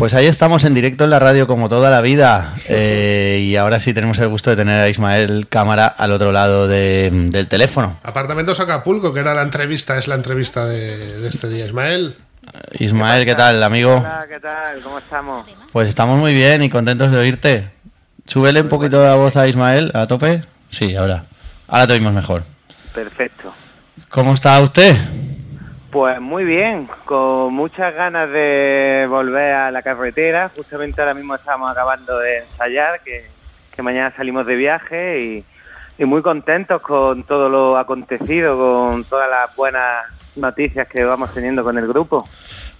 Pues 0.00 0.14
ahí 0.14 0.24
estamos 0.26 0.64
en 0.64 0.72
directo 0.72 1.04
en 1.04 1.10
la 1.10 1.18
radio 1.18 1.46
como 1.46 1.68
toda 1.68 1.90
la 1.90 2.00
vida. 2.00 2.54
Eh, 2.70 3.44
y 3.44 3.56
ahora 3.56 3.78
sí 3.78 3.92
tenemos 3.92 4.18
el 4.18 4.28
gusto 4.28 4.48
de 4.48 4.56
tener 4.56 4.80
a 4.80 4.88
Ismael 4.88 5.46
Cámara 5.46 5.86
al 5.88 6.10
otro 6.12 6.32
lado 6.32 6.66
de- 6.66 7.10
del 7.12 7.48
teléfono. 7.48 7.98
Apartamentos 8.02 8.60
Acapulco, 8.60 9.12
que 9.12 9.20
era 9.20 9.34
la 9.34 9.42
entrevista, 9.42 9.98
es 9.98 10.08
la 10.08 10.14
entrevista 10.14 10.66
de, 10.66 11.20
de 11.20 11.28
este 11.28 11.50
día. 11.50 11.66
Ismael, 11.66 12.16
Ismael, 12.78 13.26
¿qué 13.26 13.34
tal, 13.34 13.62
amigo? 13.62 13.96
Hola, 13.98 14.24
¿qué 14.26 14.40
tal? 14.40 14.80
¿Cómo 14.80 14.98
estamos? 14.98 15.46
Pues 15.70 15.90
estamos 15.90 16.18
muy 16.18 16.32
bien 16.32 16.62
y 16.62 16.70
contentos 16.70 17.10
de 17.10 17.18
oírte. 17.18 17.70
Súbele 18.26 18.62
un 18.62 18.68
poquito 18.68 19.04
la 19.04 19.16
voz 19.16 19.36
a 19.36 19.46
Ismael, 19.48 19.90
a 19.92 20.06
tope. 20.06 20.42
Sí, 20.70 20.96
ahora. 20.96 21.24
Ahora 21.68 21.86
te 21.86 21.92
oímos 21.92 22.14
mejor. 22.14 22.42
Perfecto. 22.94 23.52
¿Cómo 24.08 24.32
está 24.32 24.58
usted? 24.60 24.96
Pues 25.90 26.20
muy 26.20 26.44
bien, 26.44 26.88
con 27.04 27.52
muchas 27.52 27.92
ganas 27.92 28.30
de 28.30 29.06
volver 29.08 29.54
a 29.54 29.70
la 29.72 29.82
carretera. 29.82 30.48
Justamente 30.56 31.00
ahora 31.00 31.14
mismo 31.14 31.34
estamos 31.34 31.68
acabando 31.68 32.16
de 32.18 32.38
ensayar, 32.38 33.00
que, 33.02 33.28
mañana 33.82 34.12
salimos 34.14 34.46
de 34.46 34.56
viaje 34.56 35.20
y, 35.20 35.44
y 35.98 36.04
muy 36.04 36.20
contentos 36.20 36.82
con 36.82 37.24
todo 37.24 37.48
lo 37.48 37.78
acontecido, 37.78 38.56
con 38.58 39.04
todas 39.04 39.28
las 39.28 39.56
buenas 39.56 40.04
noticias 40.36 40.86
que 40.86 41.02
vamos 41.02 41.32
teniendo 41.32 41.64
con 41.64 41.76
el 41.78 41.88
grupo. 41.88 42.28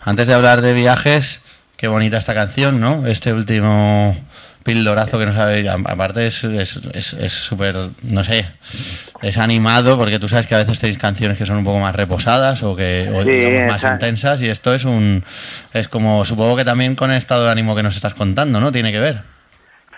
Antes 0.02 0.28
de 0.28 0.34
hablar 0.34 0.60
de 0.60 0.74
viajes, 0.74 1.46
qué 1.76 1.88
bonita 1.88 2.18
esta 2.18 2.34
canción, 2.34 2.80
¿no? 2.80 3.06
Este 3.06 3.32
último 3.32 4.14
pildorazo 4.62 5.18
que 5.18 5.26
nos 5.26 5.36
ha... 5.36 5.48
Aparte 5.90 6.26
es 6.26 6.44
es- 6.44 6.80
es- 6.92 7.12
es 7.14 7.32
súper, 7.32 7.76
no 8.02 8.24
sé, 8.24 8.44
es 9.22 9.38
animado 9.38 9.96
porque 9.98 10.18
tú 10.18 10.28
sabes 10.28 10.46
que 10.46 10.54
a 10.54 10.58
veces 10.58 10.78
tenéis 10.80 10.98
canciones 10.98 11.36
que 11.38 11.46
son 11.46 11.56
un 11.58 11.64
poco 11.64 11.78
más 11.78 11.94
reposadas 11.94 12.62
o 12.62 12.76
que 12.76 13.10
o 13.14 13.22
Sí, 13.22 13.30
digamos, 13.30 13.66
más 13.82 13.84
intensas 13.92 14.40
y 14.42 14.48
esto 14.48 14.74
es 14.74 14.84
un... 14.84 15.24
Es 15.72 15.88
como, 15.88 16.24
supongo 16.24 16.56
que 16.56 16.64
también 16.64 16.94
con 16.96 17.10
el 17.10 17.16
estado 17.18 17.44
de 17.46 17.52
ánimo 17.52 17.74
que 17.76 17.82
nos 17.82 17.96
estás 17.96 18.14
contando, 18.14 18.60
¿no? 18.60 18.70
Tiene 18.72 18.92
que 18.92 19.00
ver. 19.00 19.22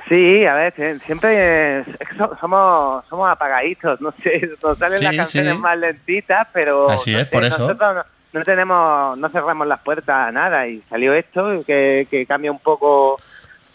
Sí, 0.08 0.44
a 0.44 0.54
ver, 0.54 0.74
sie- 0.74 1.00
siempre 1.06 1.80
es- 1.80 1.86
es 2.00 2.08
que 2.08 2.16
so- 2.16 2.36
somos 2.40 3.04
somos 3.08 3.30
apagaditos, 3.30 4.00
no 4.00 4.12
sé, 4.22 4.50
nos 4.62 4.76
salen 4.78 4.98
Sí, 4.98 5.04
las 5.04 5.14
canciones 5.16 5.52
sí. 5.54 5.58
más 5.58 5.78
lentitas, 5.78 6.48
pero 6.52 6.90
Así 6.90 7.12
no 7.12 7.18
es, 7.20 7.24
sé, 7.26 7.30
por 7.32 7.44
eso. 7.44 7.58
nosotros 7.58 7.94
no, 7.96 8.04
no 8.40 8.44
tenemos, 8.44 9.16
no 9.18 9.28
cerramos 9.28 9.66
las 9.66 9.80
puertas 9.80 10.28
a 10.28 10.32
nada 10.32 10.66
y 10.66 10.82
salió 10.90 11.14
esto 11.14 11.62
que, 11.64 12.06
que 12.10 12.26
cambia 12.26 12.50
un 12.50 12.58
poco 12.58 13.20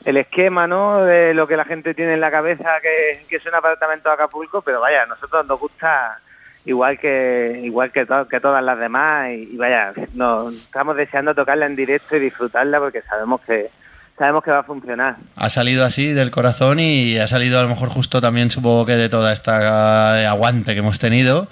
el 0.07 0.15
esquema, 0.15 0.67
¿no? 0.67 1.03
De 1.03 1.33
lo 1.33 1.47
que 1.47 1.57
la 1.57 1.65
gente 1.65 1.93
tiene 1.93 2.13
en 2.13 2.21
la 2.21 2.31
cabeza 2.31 2.79
que, 2.81 3.35
es 3.35 3.45
un 3.45 3.53
apartamento 3.53 4.07
de 4.07 4.15
Acapulco, 4.15 4.61
pero 4.61 4.79
vaya, 4.79 5.03
a 5.03 5.05
nosotros 5.05 5.45
nos 5.45 5.59
gusta 5.59 6.17
igual 6.63 6.97
que 6.97 7.59
igual 7.61 7.91
que 7.91 8.05
todas 8.05 8.63
las 8.63 8.79
demás 8.79 9.31
y, 9.31 9.49
y 9.51 9.57
vaya, 9.57 9.91
nos 10.13 10.55
estamos 10.55 10.95
deseando 10.95 11.35
tocarla 11.35 11.65
en 11.65 11.75
directo 11.75 12.15
y 12.15 12.21
disfrutarla 12.21 12.79
porque 12.79 13.01
sabemos 13.01 13.41
que 13.41 13.69
sabemos 14.17 14.45
que 14.45 14.51
va 14.51 14.59
a 14.59 14.63
funcionar. 14.63 15.17
Ha 15.35 15.49
salido 15.49 15.83
así 15.83 16.13
del 16.13 16.31
corazón 16.31 16.79
y 16.79 17.17
ha 17.17 17.27
salido 17.27 17.59
a 17.59 17.63
lo 17.63 17.69
mejor 17.69 17.89
justo 17.89 18.21
también 18.21 18.49
supongo 18.49 18.85
que 18.85 18.95
de 18.95 19.09
toda 19.09 19.33
esta 19.33 20.21
eh, 20.21 20.25
aguante 20.25 20.73
que 20.73 20.79
hemos 20.79 20.99
tenido 20.99 21.49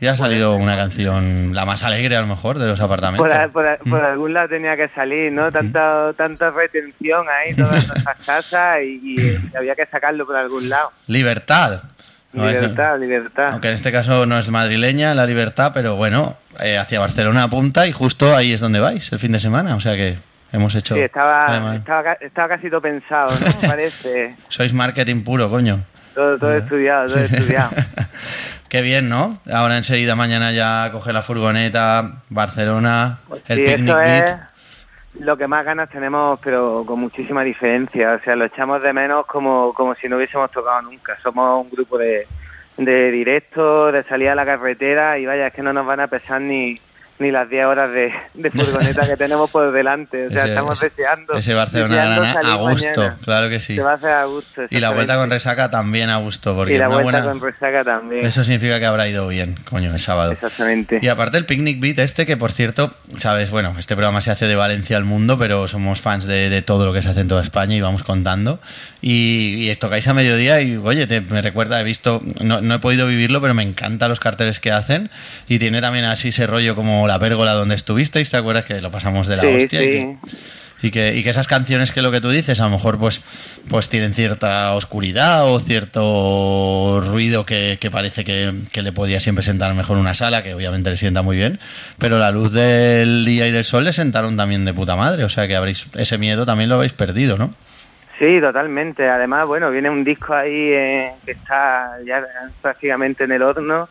y 0.00 0.06
ha 0.06 0.16
salido 0.16 0.56
una 0.56 0.76
canción 0.76 1.54
la 1.54 1.64
más 1.64 1.82
alegre 1.82 2.16
a 2.16 2.20
lo 2.20 2.26
mejor 2.26 2.58
de 2.58 2.66
los 2.66 2.80
apartamentos. 2.80 3.26
Por, 3.28 3.50
por 3.52 3.66
a- 3.66 3.78
Mm. 3.84 3.90
por 3.90 4.04
algún 4.04 4.34
lado 4.34 4.48
tenía 4.48 4.76
que 4.76 4.88
salir, 4.88 5.32
¿no? 5.32 5.50
Tanta, 5.52 6.12
tanta 6.16 6.50
retención 6.50 7.26
ahí, 7.28 7.54
todas 7.56 7.86
nuestras 7.86 8.16
casas 8.26 8.78
y, 8.82 9.00
y 9.20 9.56
había 9.56 9.74
que 9.74 9.86
sacarlo 9.86 10.26
por 10.26 10.36
algún 10.36 10.68
lado. 10.68 10.90
Libertad. 11.06 11.82
No, 12.32 12.48
es- 12.48 12.60
libertad, 12.60 12.98
libertad. 12.98 13.48
aunque 13.52 13.68
en 13.68 13.74
este 13.74 13.92
caso 13.92 14.24
no 14.26 14.38
es 14.38 14.48
madrileña 14.50 15.14
la 15.14 15.26
libertad, 15.26 15.72
pero 15.74 15.96
bueno, 15.96 16.36
eh, 16.60 16.78
hacia 16.78 16.98
Barcelona 16.98 17.42
apunta 17.44 17.86
y 17.86 17.92
justo 17.92 18.34
ahí 18.34 18.52
es 18.54 18.60
donde 18.60 18.80
vais 18.80 19.12
el 19.12 19.18
fin 19.18 19.32
de 19.32 19.40
semana. 19.40 19.76
O 19.76 19.80
sea 19.80 19.94
que 19.94 20.16
hemos 20.52 20.74
hecho... 20.74 20.94
Sí, 20.94 21.00
estaba, 21.00 21.74
estaba, 21.74 22.12
estaba 22.14 22.48
casi 22.48 22.70
todo 22.70 22.80
pensado, 22.80 23.32
¿no? 23.38 23.52
Parece. 23.68 24.34
Sois 24.48 24.72
marketing 24.72 25.22
puro, 25.24 25.50
coño. 25.50 25.80
Todo, 26.14 26.38
todo 26.38 26.54
estudiado, 26.54 27.06
todo 27.08 27.20
estudiado. 27.20 27.70
Qué 28.72 28.80
bien, 28.80 29.10
¿no? 29.10 29.38
Ahora 29.52 29.76
enseguida 29.76 30.16
mañana 30.16 30.50
ya 30.50 30.88
coge 30.92 31.12
la 31.12 31.20
furgoneta, 31.20 32.22
Barcelona, 32.30 33.18
el 33.46 33.58
Sí, 33.58 33.64
picnic 33.66 33.94
eso 33.94 34.34
es 35.14 35.22
lo 35.22 35.36
que 35.36 35.46
más 35.46 35.62
ganas 35.66 35.90
tenemos, 35.90 36.40
pero 36.42 36.82
con 36.86 36.98
muchísima 36.98 37.44
diferencia. 37.44 38.14
O 38.14 38.24
sea, 38.24 38.34
lo 38.34 38.46
echamos 38.46 38.82
de 38.82 38.94
menos 38.94 39.26
como, 39.26 39.74
como 39.74 39.94
si 39.94 40.08
no 40.08 40.16
hubiésemos 40.16 40.50
tocado 40.50 40.80
nunca. 40.80 41.18
Somos 41.22 41.66
un 41.66 41.70
grupo 41.70 41.98
de, 41.98 42.26
de 42.78 43.10
directos, 43.10 43.92
de 43.92 44.04
salir 44.04 44.30
a 44.30 44.34
la 44.34 44.46
carretera 44.46 45.18
y 45.18 45.26
vaya, 45.26 45.48
es 45.48 45.52
que 45.52 45.60
no 45.60 45.74
nos 45.74 45.84
van 45.84 46.00
a 46.00 46.06
pesar 46.06 46.40
ni, 46.40 46.80
ni 47.18 47.30
las 47.30 47.48
10 47.48 47.66
horas 47.66 47.90
de, 47.92 48.12
de 48.34 48.50
furgoneta 48.50 49.06
que 49.06 49.16
tenemos 49.16 49.48
por 49.50 49.70
delante. 49.72 50.26
O 50.26 50.30
sea, 50.30 50.40
Ese- 50.40 50.48
estamos 50.48 50.78
ese- 50.82 50.88
deseando. 50.88 51.34
Ese 51.34 51.54
Barcelona 51.54 52.16
a 52.40 52.56
gusto, 52.56 52.88
mañana. 53.00 53.18
claro 53.24 53.48
que 53.48 53.60
sí. 53.60 53.76
Se 53.76 53.82
va 53.82 53.92
a 53.92 53.94
hacer 53.94 54.10
a 54.10 54.24
gusto. 54.24 54.62
Y 54.70 54.80
la 54.80 54.90
vuelta 54.90 55.16
con 55.16 55.30
resaca 55.30 55.70
también 55.70 56.10
a 56.10 56.16
gusto, 56.16 56.54
porque 56.54 56.74
Y 56.74 56.78
la 56.78 56.88
vuelta 56.88 57.02
buena... 57.02 57.22
con 57.24 57.40
resaca 57.40 57.84
también. 57.84 58.26
Eso 58.26 58.42
significa 58.42 58.78
que 58.80 58.86
habrá 58.86 59.06
ido 59.08 59.28
bien, 59.28 59.56
coño, 59.70 59.92
el 59.92 60.00
sábado. 60.00 60.32
Exactamente. 60.32 60.98
Y 61.00 61.08
aparte 61.08 61.38
el 61.38 61.44
Picnic 61.46 61.80
Beat 61.80 61.98
este, 62.00 62.26
que 62.26 62.36
por 62.36 62.50
cierto, 62.52 62.92
sabes, 63.18 63.50
bueno, 63.50 63.74
este 63.78 63.94
programa 63.94 64.20
se 64.20 64.30
hace 64.32 64.46
de 64.46 64.56
Valencia 64.56 64.96
al 64.96 65.04
mundo, 65.04 65.38
pero 65.38 65.68
somos 65.68 66.00
fans 66.00 66.24
de, 66.26 66.50
de 66.50 66.62
todo 66.62 66.86
lo 66.86 66.92
que 66.92 67.02
se 67.02 67.08
hace 67.10 67.20
en 67.20 67.28
toda 67.28 67.42
España 67.42 67.76
y 67.76 67.80
vamos 67.80 68.02
contando. 68.02 68.60
Y, 69.04 69.68
y 69.68 69.74
tocáis 69.76 70.06
a 70.06 70.14
mediodía 70.14 70.60
y, 70.60 70.76
oye, 70.76 71.08
te, 71.08 71.20
me 71.20 71.42
recuerda, 71.42 71.80
he 71.80 71.84
visto, 71.84 72.22
no, 72.40 72.60
no 72.60 72.74
he 72.76 72.78
podido 72.78 73.06
vivirlo, 73.08 73.40
pero 73.40 73.52
me 73.52 73.64
encantan 73.64 74.08
los 74.08 74.20
carteles 74.20 74.60
que 74.60 74.70
hacen 74.70 75.10
y 75.48 75.58
tiene 75.58 75.80
también 75.80 76.04
así 76.04 76.28
ese 76.28 76.46
rollo 76.46 76.76
como 76.76 77.08
la 77.08 77.18
pérgola 77.18 77.52
donde 77.52 77.74
estuvisteis, 77.74 78.30
¿te 78.30 78.36
acuerdas 78.36 78.64
que 78.64 78.80
lo 78.80 78.92
pasamos 78.92 79.26
de 79.26 79.36
la 79.36 79.42
Sí, 79.42 79.48
hostia? 79.48 79.82
Y 79.82 79.84
sí. 79.86 79.90
que- 79.90 80.16
y 80.84 80.90
que, 80.90 81.16
y 81.16 81.22
que 81.22 81.30
esas 81.30 81.46
canciones 81.46 81.92
que 81.92 82.02
lo 82.02 82.10
que 82.10 82.20
tú 82.20 82.28
dices 82.30 82.58
a 82.58 82.64
lo 82.64 82.70
mejor 82.70 82.98
pues 82.98 83.20
pues 83.68 83.88
tienen 83.88 84.14
cierta 84.14 84.72
oscuridad 84.74 85.46
o 85.46 85.60
cierto 85.60 87.00
ruido 87.06 87.46
que, 87.46 87.78
que 87.80 87.88
parece 87.90 88.24
que, 88.24 88.52
que 88.72 88.82
le 88.82 88.90
podía 88.90 89.20
siempre 89.20 89.44
sentar 89.44 89.72
mejor 89.74 89.96
una 89.98 90.12
sala 90.14 90.42
que 90.42 90.54
obviamente 90.54 90.90
le 90.90 90.96
sienta 90.96 91.22
muy 91.22 91.36
bien 91.36 91.60
pero 91.98 92.18
la 92.18 92.32
luz 92.32 92.52
del 92.52 93.24
día 93.24 93.46
y 93.46 93.52
del 93.52 93.62
sol 93.64 93.84
le 93.84 93.92
sentaron 93.92 94.36
también 94.36 94.64
de 94.64 94.74
puta 94.74 94.96
madre 94.96 95.22
o 95.22 95.28
sea 95.28 95.46
que 95.46 95.54
habréis 95.54 95.86
ese 95.94 96.18
miedo 96.18 96.44
también 96.46 96.68
lo 96.68 96.74
habéis 96.76 96.92
perdido 96.94 97.38
¿no? 97.38 97.54
Sí, 98.18 98.40
totalmente. 98.40 99.08
Además, 99.08 99.46
bueno, 99.46 99.70
viene 99.70 99.90
un 99.90 100.04
disco 100.04 100.34
ahí 100.34 100.72
eh, 100.72 101.12
que 101.24 101.32
está 101.32 101.98
ya 102.04 102.24
prácticamente 102.60 103.24
en 103.24 103.32
el 103.32 103.42
horno 103.42 103.88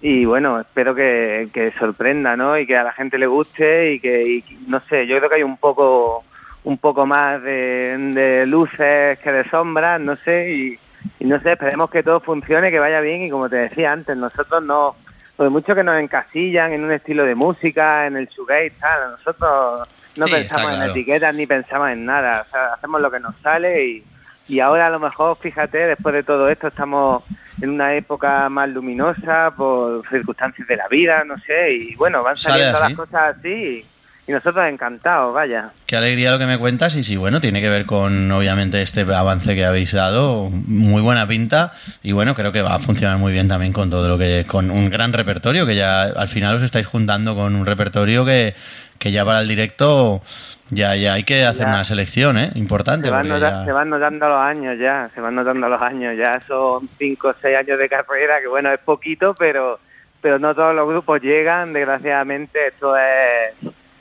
y 0.00 0.24
bueno, 0.24 0.60
espero 0.60 0.94
que, 0.94 1.48
que 1.52 1.72
sorprenda, 1.72 2.36
¿no? 2.36 2.56
Y 2.56 2.66
que 2.66 2.76
a 2.76 2.84
la 2.84 2.92
gente 2.92 3.18
le 3.18 3.26
guste 3.26 3.92
y 3.94 4.00
que, 4.00 4.22
y, 4.22 4.44
no 4.68 4.80
sé, 4.88 5.06
yo 5.06 5.18
creo 5.18 5.28
que 5.28 5.36
hay 5.36 5.42
un 5.42 5.56
poco 5.56 6.24
un 6.64 6.78
poco 6.78 7.06
más 7.06 7.42
de, 7.42 8.44
luces 8.46 9.18
que 9.20 9.32
de 9.32 9.44
sombras, 9.48 10.00
no 10.00 10.16
sé, 10.16 10.52
y, 10.52 10.78
y 11.18 11.24
no 11.24 11.40
sé, 11.40 11.52
esperemos 11.52 11.90
que 11.90 12.02
todo 12.02 12.20
funcione, 12.20 12.70
que 12.70 12.78
vaya 12.78 13.00
bien 13.00 13.22
y 13.22 13.30
como 13.30 13.48
te 13.48 13.56
decía 13.56 13.92
antes, 13.92 14.16
nosotros 14.16 14.62
no, 14.62 14.94
por 15.36 15.48
mucho 15.50 15.74
que 15.74 15.84
nos 15.84 16.00
encasillan 16.02 16.72
en 16.72 16.84
un 16.84 16.92
estilo 16.92 17.24
de 17.24 17.34
música, 17.34 18.06
en 18.06 18.16
el 18.16 18.28
shoegaze, 18.28 18.72
tal, 18.78 19.12
nosotros 19.12 19.88
no 20.16 20.26
Sí, 20.26 20.32
pensamos 20.32 20.74
en 20.74 20.82
etiquetas 20.82 21.34
ni 21.34 21.46
pensamos 21.46 21.90
en 21.90 22.04
nada, 22.04 22.44
o 22.46 22.50
sea, 22.50 22.74
hacemos 22.74 23.00
lo 23.00 23.10
que 23.10 23.20
nos 23.20 23.36
sale 23.42 23.84
y, 23.86 24.04
y 24.48 24.60
ahora 24.60 24.86
a 24.86 24.90
lo 24.90 24.98
mejor, 24.98 25.36
fíjate, 25.36 25.78
después 25.78 26.14
de 26.14 26.22
todo 26.22 26.48
esto 26.48 26.68
estamos 26.68 27.22
en 27.60 27.70
una 27.70 27.94
época 27.94 28.48
más 28.48 28.68
luminosa 28.68 29.52
por 29.56 30.06
circunstancias 30.08 30.66
de 30.68 30.76
la 30.76 30.88
vida, 30.88 31.24
no 31.24 31.38
sé, 31.38 31.72
y 31.74 31.94
bueno, 31.96 32.22
van 32.22 32.36
saliendo 32.36 32.78
las 32.80 32.94
cosas 32.94 33.36
así 33.36 33.48
y, 33.48 33.97
y 34.28 34.32
nosotros 34.32 34.64
encantados, 34.68 35.32
vaya. 35.34 35.70
Qué 35.86 35.96
alegría 35.96 36.30
lo 36.30 36.38
que 36.38 36.44
me 36.46 36.58
cuentas 36.58 36.94
y 36.94 37.02
sí, 37.02 37.16
bueno, 37.16 37.40
tiene 37.40 37.60
que 37.62 37.70
ver 37.70 37.86
con 37.86 38.30
obviamente 38.30 38.80
este 38.82 39.00
avance 39.00 39.54
que 39.54 39.64
habéis 39.64 39.92
dado, 39.92 40.50
muy 40.50 41.00
buena 41.02 41.26
pinta 41.26 41.72
y 42.02 42.12
bueno, 42.12 42.34
creo 42.34 42.52
que 42.52 42.60
va 42.62 42.74
a 42.74 42.78
funcionar 42.78 43.16
muy 43.18 43.32
bien 43.32 43.48
también 43.48 43.72
con 43.72 43.88
todo 43.88 44.06
lo 44.06 44.18
que, 44.18 44.44
con 44.46 44.70
un 44.70 44.90
gran 44.90 45.12
repertorio 45.14 45.66
que 45.66 45.74
ya 45.74 46.02
al 46.02 46.28
final 46.28 46.56
os 46.56 46.62
estáis 46.62 46.86
juntando 46.86 47.34
con 47.34 47.56
un 47.56 47.64
repertorio 47.66 48.24
que, 48.26 48.54
que 48.98 49.10
ya 49.10 49.24
para 49.24 49.40
el 49.40 49.48
directo 49.48 50.20
ya, 50.70 50.94
ya 50.94 51.14
hay 51.14 51.24
que 51.24 51.46
hacer 51.46 51.64
Ya. 51.66 51.72
una 51.72 51.84
selección, 51.84 52.36
¿eh? 52.36 52.50
Importante. 52.54 53.06
Se 53.06 53.10
van, 53.10 53.26
porque 53.26 53.40
nota- 53.40 53.60
ya- 53.60 53.64
se 53.64 53.72
van 53.72 53.88
notando 53.88 54.28
los 54.28 54.38
años 54.38 54.78
ya, 54.78 55.08
se 55.14 55.20
van 55.22 55.34
notando 55.34 55.66
los 55.66 55.80
años 55.80 56.14
ya, 56.18 56.42
son 56.46 56.86
cinco 56.98 57.28
o 57.28 57.34
seis 57.40 57.56
años 57.56 57.78
de 57.78 57.88
carrera, 57.88 58.34
que 58.42 58.48
bueno, 58.48 58.70
es 58.70 58.78
poquito, 58.80 59.34
pero 59.34 59.80
pero 60.20 60.38
no 60.40 60.52
todos 60.52 60.74
los 60.74 60.86
grupos 60.88 61.22
llegan, 61.22 61.72
desgraciadamente 61.72 62.58
esto 62.66 62.94
es, 62.96 63.54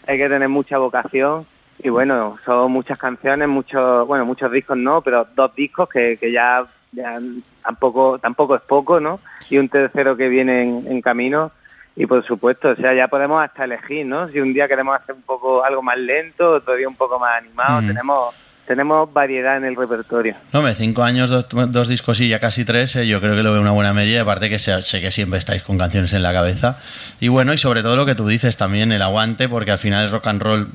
hay 0.07 0.17
que 0.17 0.29
tener 0.29 0.49
mucha 0.49 0.77
vocación 0.77 1.45
y 1.83 1.89
bueno, 1.89 2.37
son 2.43 2.71
muchas 2.71 2.97
canciones, 2.97 3.47
muchos, 3.47 4.07
bueno, 4.07 4.25
muchos 4.25 4.51
discos 4.51 4.77
no, 4.77 5.01
pero 5.01 5.27
dos 5.35 5.53
discos 5.55 5.87
que, 5.89 6.17
que 6.17 6.31
ya, 6.31 6.65
ya 6.91 7.19
tampoco, 7.63 8.17
tampoco 8.19 8.55
es 8.55 8.61
poco, 8.61 8.99
¿no? 8.99 9.19
Y 9.49 9.57
un 9.57 9.69
tercero 9.69 10.17
que 10.17 10.27
viene 10.29 10.63
en, 10.63 10.87
en 10.87 11.01
camino 11.01 11.51
y 11.95 12.05
por 12.05 12.23
supuesto, 12.25 12.69
o 12.69 12.75
sea, 12.75 12.93
ya 12.93 13.07
podemos 13.07 13.43
hasta 13.43 13.65
elegir, 13.65 14.05
¿no? 14.05 14.27
Si 14.27 14.39
un 14.39 14.53
día 14.53 14.67
queremos 14.67 14.95
hacer 14.95 15.15
un 15.15 15.23
poco 15.23 15.63
algo 15.63 15.81
más 15.81 15.97
lento, 15.97 16.51
otro 16.51 16.75
día 16.75 16.87
un 16.87 16.95
poco 16.95 17.19
más 17.19 17.37
animado, 17.37 17.81
Mm. 17.81 17.87
tenemos 17.87 18.35
tenemos 18.67 19.11
variedad 19.13 19.57
en 19.57 19.65
el 19.65 19.75
repertorio. 19.75 20.35
No, 20.53 20.59
hombre, 20.59 20.75
cinco 20.75 21.03
años, 21.03 21.29
dos, 21.29 21.45
dos 21.71 21.87
discos 21.87 22.19
y 22.19 22.27
ya 22.27 22.39
casi 22.39 22.65
tres, 22.65 22.95
eh, 22.97 23.07
yo 23.07 23.19
creo 23.21 23.35
que 23.35 23.43
lo 23.43 23.51
veo 23.53 23.61
una 23.61 23.71
buena 23.71 23.93
media, 23.93 24.21
aparte 24.21 24.49
que 24.49 24.59
sé, 24.59 24.81
sé 24.83 25.01
que 25.01 25.09
siempre 25.11 25.39
estáis 25.39 25.63
con 25.63 25.77
canciones 25.77 26.13
en 26.13 26.21
la 26.23 26.33
cabeza. 26.33 26.77
Y 27.19 27.29
bueno, 27.29 27.53
y 27.53 27.57
sobre 27.57 27.81
todo 27.81 27.95
lo 27.95 28.05
que 28.05 28.15
tú 28.15 28.27
dices 28.27 28.57
también, 28.57 28.91
el 28.91 29.01
aguante, 29.01 29.47
porque 29.49 29.71
al 29.71 29.79
final 29.79 30.05
el 30.05 30.11
rock 30.11 30.27
and 30.27 30.41
roll 30.41 30.69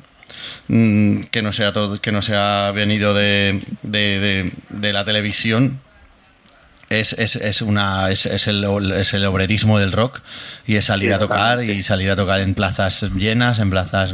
mm, 0.67 1.21
que 1.31 1.41
no 1.41 1.53
sea 1.53 1.71
todo, 1.71 2.01
que 2.01 2.11
no 2.11 2.21
sea 2.21 2.71
venido 2.73 3.13
de, 3.13 3.61
de, 3.83 4.19
de- 4.19 4.51
de 4.69 4.93
la 4.93 5.05
televisión. 5.05 5.79
Es, 6.99 7.13
es, 7.13 7.35
es 7.35 7.61
una 7.61 8.09
es, 8.09 8.25
es 8.25 8.47
el, 8.47 8.63
es 8.93 9.13
el 9.13 9.25
obrerismo 9.25 9.79
del 9.79 9.91
rock 9.91 10.21
y 10.67 10.75
es 10.75 10.85
salir 10.85 11.09
Sí, 11.09 11.13
a 11.13 11.19
tocar 11.19 11.63
y 11.63 11.83
salir 11.83 12.11
a 12.11 12.15
tocar 12.15 12.39
en 12.39 12.53
plazas 12.55 13.01
llenas, 13.15 13.59
en 13.59 13.69
plazas 13.69 14.13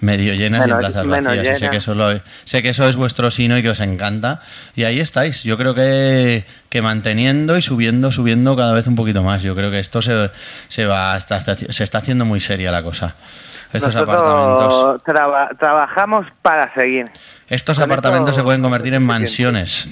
medio 0.00 0.34
llenas 0.34 0.66
y 0.66 0.70
en 0.70 0.78
plazas 0.78 1.06
vacías. 1.06 1.56
Y 1.56 1.60
sé 1.60 1.70
que 1.70 1.76
eso 1.78 1.94
lo- 1.94 2.20
sé 2.44 2.62
que 2.62 2.68
eso 2.70 2.88
es 2.88 2.96
vuestro 2.96 3.30
sino 3.30 3.56
y 3.58 3.62
que 3.62 3.70
os 3.70 3.80
encanta. 3.80 4.40
Y 4.76 4.84
ahí 4.84 5.00
estáis. 5.00 5.42
Yo 5.42 5.56
creo 5.56 5.74
que, 5.74 6.44
que 6.68 6.82
manteniendo 6.82 7.56
y 7.56 7.62
subiendo, 7.62 8.12
subiendo 8.12 8.56
cada 8.56 8.74
vez 8.74 8.86
un 8.86 8.94
poquito 8.96 9.22
más. 9.22 9.42
Yo 9.42 9.54
creo 9.54 9.70
que 9.70 9.78
esto 9.78 10.02
se, 10.02 10.30
se 10.68 10.86
va 10.86 11.18
se 11.20 11.84
está 11.84 11.98
haciendo 11.98 12.24
muy 12.24 12.40
seria 12.40 12.70
la 12.72 12.82
cosa. 12.82 13.14
Estos 13.72 13.94
apartamentos, 13.96 14.72
Nosotros 14.72 15.02
traba- 15.04 15.50
trabajamos 15.58 16.26
para 16.42 16.72
seguir. 16.72 17.04
estos 17.48 17.76
con 17.78 17.84
apartamentos 17.84 18.30
esto 18.30 18.40
se 18.40 18.44
pueden 18.44 18.62
convertir 18.62 18.94
en 18.94 19.02
mansiones. 19.04 19.88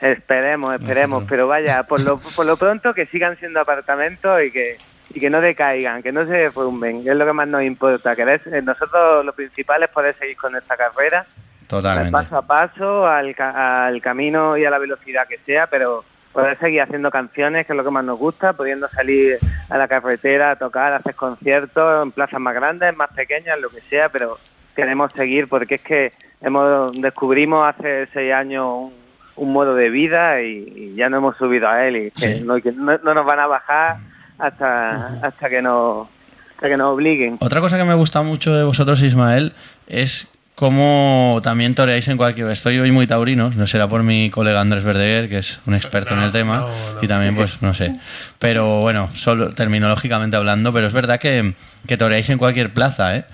Esperemos, 0.00 0.74
esperemos, 0.74 1.24
pero 1.28 1.46
vaya, 1.48 1.82
por 1.84 2.00
lo, 2.00 2.18
por 2.18 2.44
lo 2.46 2.56
pronto 2.56 2.92
que 2.94 3.06
sigan 3.06 3.36
siendo 3.38 3.60
apartamentos 3.60 4.42
y 4.42 4.50
que 4.50 4.76
y 5.14 5.20
que 5.20 5.30
no 5.30 5.40
decaigan, 5.40 6.02
que 6.02 6.10
no 6.12 6.24
se 6.26 6.32
derrumben, 6.32 7.04
que 7.04 7.10
es 7.10 7.16
lo 7.16 7.24
que 7.24 7.32
más 7.32 7.46
nos 7.48 7.62
importa. 7.62 8.14
Que 8.16 8.22
eh, 8.22 8.62
nosotros 8.62 9.24
lo 9.24 9.32
principal 9.32 9.82
es 9.82 9.88
poder 9.88 10.14
seguir 10.18 10.36
con 10.36 10.54
esta 10.56 10.76
carrera, 10.76 11.24
Totalmente. 11.68 12.10
paso 12.12 12.36
a 12.36 12.42
paso, 12.42 13.06
al, 13.06 13.34
ca- 13.34 13.86
al 13.86 14.00
camino 14.02 14.56
y 14.58 14.64
a 14.66 14.70
la 14.70 14.78
velocidad 14.78 15.26
que 15.26 15.38
sea, 15.38 15.68
pero 15.68 16.04
poder 16.32 16.58
seguir 16.58 16.82
haciendo 16.82 17.10
canciones, 17.10 17.64
que 17.66 17.72
es 17.72 17.76
lo 17.76 17.84
que 17.84 17.90
más 17.90 18.04
nos 18.04 18.18
gusta, 18.18 18.52
pudiendo 18.52 18.88
salir 18.88 19.38
a 19.70 19.78
la 19.78 19.88
carretera, 19.88 20.50
a 20.50 20.56
tocar, 20.56 20.92
a 20.92 20.96
hacer 20.96 21.14
conciertos 21.14 22.02
en 22.02 22.12
plazas 22.12 22.40
más 22.40 22.54
grandes, 22.54 22.94
más 22.96 23.10
pequeñas, 23.12 23.58
lo 23.60 23.70
que 23.70 23.80
sea, 23.82 24.10
pero 24.10 24.38
queremos 24.74 25.12
seguir 25.12 25.48
porque 25.48 25.76
es 25.76 25.80
que 25.82 26.12
hemos 26.42 26.92
descubrimos 27.00 27.66
hace 27.66 28.06
seis 28.12 28.34
años 28.34 28.66
un, 28.68 29.05
un 29.36 29.52
modo 29.52 29.74
de 29.74 29.90
vida 29.90 30.42
y, 30.42 30.72
y 30.74 30.94
ya 30.96 31.08
no 31.10 31.18
hemos 31.18 31.36
subido 31.36 31.68
a 31.68 31.86
él 31.86 31.96
y 31.96 32.10
que 32.10 32.36
Sí. 32.36 32.42
no, 32.44 32.60
que 32.60 32.72
no- 32.72 32.98
no 33.02 33.14
nos 33.14 33.24
van 33.26 33.38
a 33.40 33.46
bajar 33.46 33.98
hasta 34.38 35.18
hasta 35.22 35.48
que 35.48 35.62
nos 35.62 36.08
hasta 36.56 36.68
que 36.68 36.76
nos 36.76 36.94
obliguen. 36.94 37.36
Otra 37.40 37.60
cosa 37.60 37.76
que 37.76 37.84
me 37.84 37.94
gusta 37.94 38.22
mucho 38.22 38.54
de 38.54 38.64
vosotros, 38.64 39.02
Ismael, 39.02 39.52
es 39.86 40.32
cómo 40.54 41.40
también 41.42 41.74
toreáis 41.74 42.08
en 42.08 42.16
cualquier... 42.16 42.48
Estoy 42.48 42.78
hoy 42.78 42.90
muy 42.90 43.06
taurino, 43.06 43.52
no 43.54 43.66
será 43.66 43.88
por 43.88 44.02
mi 44.02 44.30
colega 44.30 44.62
Andrés 44.62 44.84
Verdeguer, 44.84 45.28
que 45.28 45.36
es 45.36 45.58
un 45.66 45.74
experto 45.74 46.14
en 46.14 46.22
el 46.22 46.32
tema, 46.32 46.60
no, 46.60 46.68
no. 46.94 47.02
y 47.02 47.06
también, 47.06 47.36
pues, 47.36 47.60
no 47.60 47.74
sé. 47.74 47.94
Pero 48.38 48.80
bueno, 48.80 49.10
solo 49.12 49.50
terminológicamente 49.50 50.34
hablando, 50.38 50.72
pero 50.72 50.86
es 50.86 50.94
verdad 50.94 51.20
que, 51.20 51.52
que 51.86 51.98
toreáis 51.98 52.30
en 52.30 52.38
cualquier 52.38 52.72
plaza, 52.72 53.16
¿eh? 53.16 53.24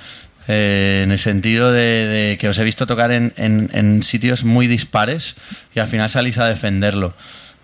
Eh, 0.49 1.02
en 1.04 1.12
el 1.12 1.18
sentido 1.18 1.70
de, 1.70 2.06
de 2.06 2.38
que 2.38 2.49
os 2.49 2.58
he 2.58 2.64
visto 2.64 2.87
tocar 2.87 3.12
en, 3.12 3.32
en- 3.37 3.70
en 3.72 4.02
sitios 4.02 4.44
muy 4.44 4.66
dispares 4.66 5.37
y 5.75 5.80
al 5.80 5.87
final 5.88 6.08
salís 6.11 6.38
a 6.38 6.49
defenderlo. 6.49 7.14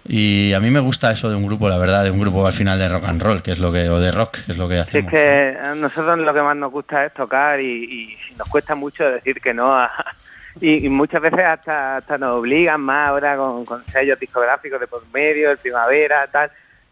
Y 0.06 0.52
a 0.54 0.60
mí 0.60 0.70
me 0.70 0.80
gusta 0.80 1.10
eso 1.10 1.28
de 1.28 1.36
un 1.36 1.44
grupo, 1.46 1.68
la 1.68 1.76
verdad, 1.76 2.02
de 2.04 2.10
un 2.10 2.20
grupo 2.20 2.46
al 2.46 2.52
final 2.52 2.78
de 2.78 2.88
rock 2.88 3.04
and 3.06 3.20
roll, 3.20 3.42
que 3.42 3.52
es 3.52 3.58
lo 3.58 3.70
que, 3.72 3.88
o 3.90 3.98
de 4.00 4.10
rock, 4.10 4.38
que 4.46 4.52
es 4.52 4.58
lo 4.58 4.66
que 4.68 4.76
Si 4.76 4.80
es 4.80 4.88
hacemos. 4.88 5.10
que 5.10 5.56
a 5.62 5.74
nosotros 5.74 6.18
lo 6.18 6.32
que 6.32 6.40
más 6.40 6.56
nos 6.56 6.70
gusta 6.72 7.04
es 7.04 7.12
tocar 7.12 7.60
y, 7.60 7.66
y 7.84 8.16
nos 8.38 8.48
cuesta 8.48 8.74
mucho 8.74 9.04
decir 9.10 9.40
que 9.40 9.52
no 9.52 9.76
a- 9.76 9.90
y, 10.60 10.86
y 10.86 10.88
muchas 10.88 11.20
veces 11.20 11.40
hasta, 11.44 11.96
hasta 11.98 12.16
nos 12.16 12.38
obligan 12.38 12.80
más 12.80 13.08
ahora 13.10 13.36
con, 13.36 13.64
con 13.66 13.84
sellos 13.92 14.18
discográficos 14.18 14.80
de 14.80 14.86
por 14.86 15.02
medio, 15.12 15.50
el 15.50 15.58
primavera, 15.58 16.26
tal, 16.28 16.50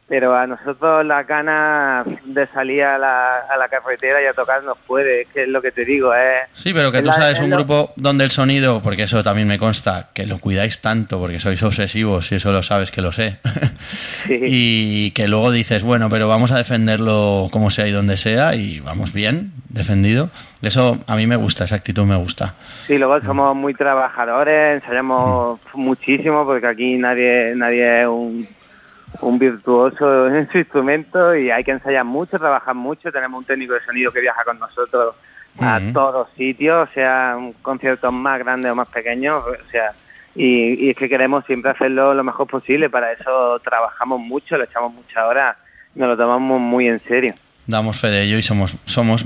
pero 0.08 0.36
a 0.36 0.46
nosotros 0.46 1.04
la 1.04 1.24
ganas 1.24 2.06
de 2.24 2.46
salir 2.48 2.84
a 2.84 2.96
la, 2.96 3.38
a 3.38 3.56
la 3.56 3.68
carretera 3.68 4.22
y 4.22 4.26
a 4.26 4.32
tocar 4.34 4.62
nos 4.62 4.78
puede, 4.78 5.22
es 5.22 5.28
que 5.28 5.42
es 5.42 5.48
lo 5.48 5.60
que 5.60 5.72
te 5.72 5.84
digo, 5.84 6.14
es... 6.14 6.42
Sí, 6.54 6.72
pero 6.72 6.92
que 6.92 7.00
tú 7.00 7.08
la- 7.08 7.12
sabes 7.14 7.38
es 7.38 7.44
un 7.44 7.50
lo- 7.50 7.56
grupo 7.56 7.92
donde 7.96 8.22
el 8.24 8.30
sonido, 8.30 8.80
porque 8.82 9.02
eso 9.02 9.22
también 9.24 9.48
me 9.48 9.58
consta, 9.58 10.10
que 10.14 10.24
lo 10.26 10.38
cuidáis 10.38 10.80
tanto, 10.80 11.18
porque 11.18 11.40
sois 11.40 11.60
obsesivos 11.62 12.30
y 12.30 12.36
eso 12.36 12.52
lo 12.52 12.62
sabes 12.62 12.90
que 12.92 13.02
lo 13.02 13.10
sé. 13.10 13.38
Sí. 14.26 14.38
y 14.42 15.10
que 15.10 15.26
luego 15.26 15.50
dices, 15.50 15.82
bueno, 15.82 16.08
pero 16.08 16.28
vamos 16.28 16.52
a 16.52 16.56
defenderlo 16.58 17.48
como 17.50 17.70
sea 17.72 17.88
y 17.88 17.92
donde 17.92 18.16
sea 18.16 18.54
y 18.54 18.78
vamos 18.80 19.12
bien, 19.12 19.52
defendido. 19.70 20.30
Eso 20.62 20.98
a 21.08 21.16
mí 21.16 21.26
me 21.26 21.36
gusta, 21.36 21.64
esa 21.64 21.74
actitud 21.74 22.04
me 22.04 22.16
gusta. 22.16 22.54
Sí, 22.86 22.96
luego 22.96 23.20
somos 23.22 23.54
muy 23.56 23.74
trabajadores, 23.74 24.76
ensayamos 24.82 25.60
muchísimo 25.74 26.44
porque 26.46 26.66
aquí 26.68 26.96
nadie 26.96 27.52
nadie 27.56 28.02
es 28.02 28.06
un, 28.08 28.48
un 29.20 29.38
virtuoso 29.38 30.28
en 30.34 30.48
su 30.50 30.58
instrumento 30.58 31.34
y 31.36 31.50
hay 31.50 31.64
que 31.64 31.72
ensayar 31.72 32.04
mucho, 32.04 32.38
trabajar 32.38 32.74
mucho. 32.74 33.10
Tenemos 33.12 33.38
un 33.38 33.44
técnico 33.44 33.74
de 33.74 33.80
sonido 33.80 34.12
que 34.12 34.20
viaja 34.20 34.44
con 34.44 34.58
nosotros 34.58 35.14
a 35.58 35.78
Ujú. 35.78 35.92
todos 35.92 36.28
sitios, 36.36 36.88
sea 36.92 37.34
un 37.38 37.52
conciertos 37.54 38.12
más 38.12 38.38
grandes 38.38 38.70
o 38.70 38.74
más 38.74 38.88
pequeños, 38.88 39.36
o 39.36 39.70
sea, 39.70 39.92
y, 40.34 40.84
y 40.84 40.90
es 40.90 40.96
que 40.96 41.08
queremos 41.08 41.46
siempre 41.46 41.70
hacerlo 41.70 42.12
lo 42.12 42.22
mejor 42.22 42.46
posible. 42.46 42.90
Para 42.90 43.12
eso 43.12 43.58
trabajamos 43.60 44.20
mucho, 44.20 44.58
le 44.58 44.64
echamos 44.64 44.92
muchas 44.92 45.24
horas, 45.24 45.56
nos 45.94 46.08
lo 46.08 46.16
tomamos 46.16 46.60
muy 46.60 46.88
en 46.88 46.98
serio. 46.98 47.34
Damos 47.66 47.98
fe 47.98 48.08
de 48.08 48.22
ello 48.22 48.36
y 48.36 48.42
somos, 48.42 48.76
somos 48.84 49.24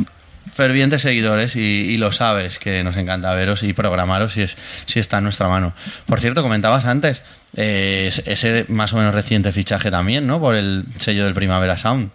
fervientes 0.52 1.02
seguidores 1.02 1.56
y, 1.56 1.60
y 1.60 1.96
lo 1.96 2.12
sabes, 2.12 2.58
que 2.58 2.82
nos 2.84 2.96
encanta 2.96 3.32
veros 3.34 3.62
y 3.62 3.72
programaros 3.72 4.32
si, 4.32 4.42
es, 4.42 4.56
si 4.86 5.00
está 5.00 5.18
en 5.18 5.24
nuestra 5.24 5.48
mano. 5.48 5.72
Por 6.06 6.20
cierto, 6.20 6.42
comentabas 6.42 6.84
antes, 6.86 7.22
eh, 7.56 8.04
es- 8.08 8.22
ese 8.26 8.66
más 8.68 8.92
o 8.92 8.96
menos 8.96 9.14
reciente 9.14 9.52
fichaje 9.52 9.90
también, 9.90 10.26
¿no? 10.26 10.40
Por 10.40 10.54
el 10.56 10.84
sello 10.98 11.24
del 11.24 11.34
Primavera 11.34 11.76
Sound. 11.76 12.10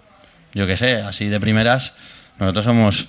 Yo 0.53 0.67
qué 0.67 0.77
sé, 0.77 1.01
así 1.01 1.27
de 1.27 1.39
primeras, 1.39 1.95
nosotros 2.39 2.65
somos, 2.65 3.07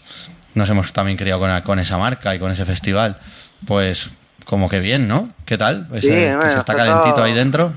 nos 0.54 0.68
hemos 0.70 0.92
también 0.92 1.16
criado 1.16 1.40
con, 1.40 1.60
con 1.62 1.78
esa 1.78 1.98
marca 1.98 2.34
y 2.34 2.38
con 2.38 2.50
ese 2.52 2.64
festival. 2.64 3.18
Pues 3.66 4.10
como 4.44 4.68
que 4.68 4.80
bien, 4.80 5.08
¿no? 5.08 5.28
¿Qué 5.44 5.56
tal? 5.58 5.88
Ese- 5.92 6.00
Sí, 6.32 6.38
que 6.42 6.50
se 6.50 6.58
está 6.58 6.74
calentito 6.76 7.22
ahí 7.22 7.32
dentro. 7.34 7.72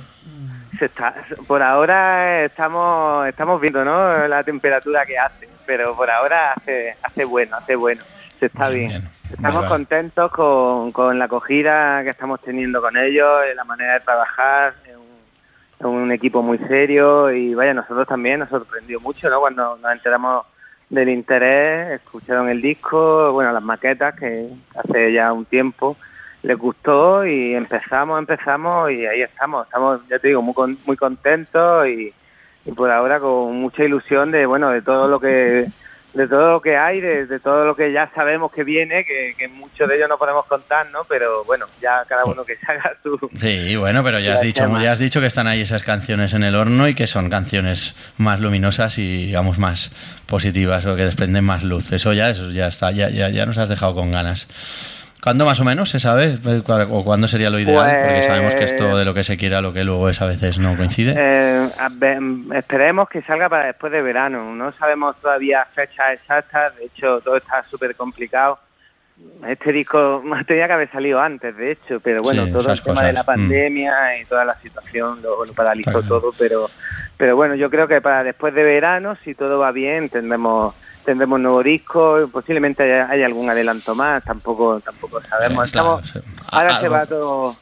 Se 0.80 0.86
está, 0.86 1.14
por 1.46 1.62
ahora 1.62 2.46
estamos 2.46 3.28
estamos 3.28 3.60
viendo 3.60 3.84
¿no? 3.84 4.28
la 4.30 4.44
temperatura 4.46 5.06
que 5.06 5.18
hace, 5.18 5.50
pero 5.66 5.94
por 5.94 6.10
ahora 6.10 6.54
hace 6.54 6.96
hace 7.04 7.26
bueno, 7.26 7.58
hace 7.58 7.76
bueno, 7.76 8.02
se 8.40 8.46
está 8.46 8.70
Bien, 8.70 8.88
bien. 8.88 9.02
bien. 9.02 9.12
Estamos 9.30 9.56
Vale, 9.64 9.68
contentos 9.68 10.32
con, 10.32 10.94
con 10.94 11.20
la 11.20 11.26
acogida 11.26 12.02
que 12.04 12.12
estamos 12.12 12.42
teniendo 12.42 12.82
con 12.82 12.96
ellos, 12.96 13.42
la 13.54 13.66
manera 13.66 13.96
de 13.96 14.00
trabajar, 14.00 14.74
es 14.86 15.86
un, 15.86 15.88
un 15.88 16.12
equipo 16.14 16.42
muy 16.42 16.58
serio 16.60 17.30
y 17.32 17.54
vaya, 17.54 17.74
nosotros 17.74 18.08
también 18.08 18.40
nos 18.40 18.50
sorprendió 18.50 19.02
mucho 19.02 19.30
¿no? 19.30 19.42
cuando 19.42 19.76
nos 19.78 19.92
enteramos 19.92 20.46
del 20.90 21.10
interés, 21.10 22.00
escucharon 22.02 22.48
el 22.48 22.62
disco, 22.62 23.34
bueno, 23.34 23.52
las 23.52 23.62
maquetas 23.62 24.16
que 24.16 24.50
hace 24.76 25.12
ya 25.12 25.34
un 25.34 25.44
tiempo 25.44 25.98
les 26.44 26.58
gustó 26.58 27.26
y 27.26 27.54
empezamos, 27.54 28.18
empezamos 28.20 28.92
y 28.92 29.06
ahí 29.06 29.22
estamos, 29.22 29.66
estamos, 29.68 30.02
ya 30.10 30.20
te 30.20 30.30
digo, 30.30 30.42
muy 30.42 30.54
con- 30.54 30.78
muy 30.86 30.96
contentos 30.98 31.88
y, 31.88 32.14
y 32.66 32.72
por 32.72 32.90
ahora 32.92 33.20
con 33.20 33.56
mucha 33.60 33.84
ilusión 33.84 34.32
de 34.32 34.46
bueno 34.46 34.70
de 34.70 34.82
todo 34.82 35.08
lo 35.08 35.20
que 35.20 35.68
de 36.12 36.28
todo 36.28 36.54
lo 36.54 36.62
que 36.62 36.76
hay, 36.76 37.00
de, 37.02 37.28
de 37.28 37.40
todo 37.40 37.66
lo 37.66 37.76
que 37.76 37.92
ya 37.92 38.10
sabemos 38.16 38.52
que 38.52 38.64
viene, 38.64 39.06
que, 39.06 39.36
que 39.38 39.48
muchos 39.48 39.88
de 39.88 39.96
ellos 39.96 40.10
no 40.10 40.18
podemos 40.18 40.44
contar, 40.48 40.90
¿no? 40.90 41.04
Pero 41.08 41.44
bueno, 41.44 41.68
ya 41.80 42.04
cada 42.10 42.26
uno 42.26 42.44
que 42.44 42.56
se 42.56 42.66
haga 42.72 42.94
su, 43.04 43.30
Sí, 43.40 43.76
bueno, 43.76 44.04
pero 44.04 44.18
ya 44.20 44.34
has 44.34 44.42
dicho, 44.42 44.64
tema. 44.64 44.82
ya 44.82 44.92
has 44.94 44.98
dicho 44.98 45.20
que 45.22 45.28
están 45.28 45.46
ahí 45.46 45.62
esas 45.62 45.84
canciones 45.84 46.34
en 46.34 46.42
el 46.44 46.56
horno 46.56 46.88
y 46.88 46.96
que 46.96 47.06
son 47.06 47.30
canciones 47.30 47.96
más 48.18 48.40
luminosas 48.40 48.98
y 48.98 49.28
digamos 49.28 49.60
más 49.60 49.92
positivas 50.26 50.84
o 50.88 50.96
que 50.96 51.04
desprenden 51.04 51.44
más 51.44 51.64
luz. 51.64 51.92
Eso 51.92 52.12
ya, 52.14 52.32
eso 52.32 52.50
ya 52.50 52.68
está, 52.70 52.90
ya, 52.90 53.10
ya, 53.10 53.30
ya 53.30 53.46
nos 53.46 53.60
has 53.60 53.70
dejado 53.70 53.94
con 53.94 54.12
ganas. 54.12 54.48
¿Cuándo 55.22 55.46
más 55.46 55.60
o 55.60 55.66
menos 55.66 55.90
se 55.90 56.00
sabe? 56.00 56.38
¿O 56.90 57.04
cuándo 57.04 57.28
sería 57.28 57.50
lo 57.50 57.60
ideal? 57.60 57.90
Porque 57.90 58.14
Pues- 58.14 58.26
sabemos 58.26 58.56
que 58.56 58.64
esto 58.64 58.98
de 58.98 59.04
lo 59.06 59.14
que 59.14 59.24
se 59.26 59.38
quiera, 59.38 59.60
lo 59.62 59.74
que 59.74 59.84
luego 59.84 60.08
es 60.10 60.22
a 60.22 60.26
veces 60.26 60.58
no 60.60 60.78
coincide. 60.78 61.14
Eh, 61.18 61.70
esperemos 62.56 63.10
que 63.10 63.22
salga 63.22 63.50
para 63.50 63.66
después 63.66 63.92
de 63.92 64.02
verano. 64.02 64.56
No 64.56 64.72
sabemos 64.72 65.18
todavía 65.22 65.66
fechas 65.76 66.14
exactas, 66.14 66.76
de 66.78 66.86
hecho 66.86 67.20
todo 67.22 67.36
está 67.36 67.64
súper 67.64 67.96
complicado. 67.96 68.60
Este 69.46 69.74
disco 69.74 70.24
tenía 70.48 70.68
que 70.68 70.74
haber 70.74 70.90
salido 70.92 71.20
antes, 71.20 71.56
de 71.58 71.72
hecho, 71.72 72.00
pero 72.00 72.22
bueno, 72.22 72.46
Sí, 72.46 72.54
todo 72.54 72.72
el 72.72 72.82
tema 72.82 73.04
de 73.04 73.12
la 73.14 73.24
Mm. 73.24 73.26
pandemia 73.26 74.20
y 74.22 74.26
toda 74.26 74.46
la 74.46 74.56
situación 74.56 75.22
lo, 75.22 75.44
lo 75.46 75.54
paralizó 75.54 75.92
Claro. 75.92 76.08
todo, 76.08 76.34
pero 76.38 76.70
pero 77.18 77.36
bueno, 77.36 77.56
yo 77.56 77.70
creo 77.70 77.86
que 77.90 78.00
para 78.00 78.24
después 78.24 78.54
de 78.54 78.64
verano, 78.64 79.18
si 79.26 79.36
todo 79.36 79.60
va 79.60 79.74
bien, 79.74 80.08
tendremos 80.08 80.74
tendremos 81.06 81.40
nuevo 81.40 81.64
disco, 81.64 82.30
posiblemente 82.32 82.84
haya, 82.84 83.10
haya 83.10 83.26
algún 83.26 83.50
adelanto 83.50 83.96
más, 83.96 84.24
tampoco 84.24 84.80
tampoco 84.80 85.22
sabemos. 85.28 85.68
Sí, 85.68 85.74
claro, 85.74 86.00
Estamos- 86.04 86.26
sí. 86.26 86.44
ahora 86.52 86.70
Algo- 86.76 86.82
se 86.82 86.90
va 86.90 87.06
todo, 87.06 87.56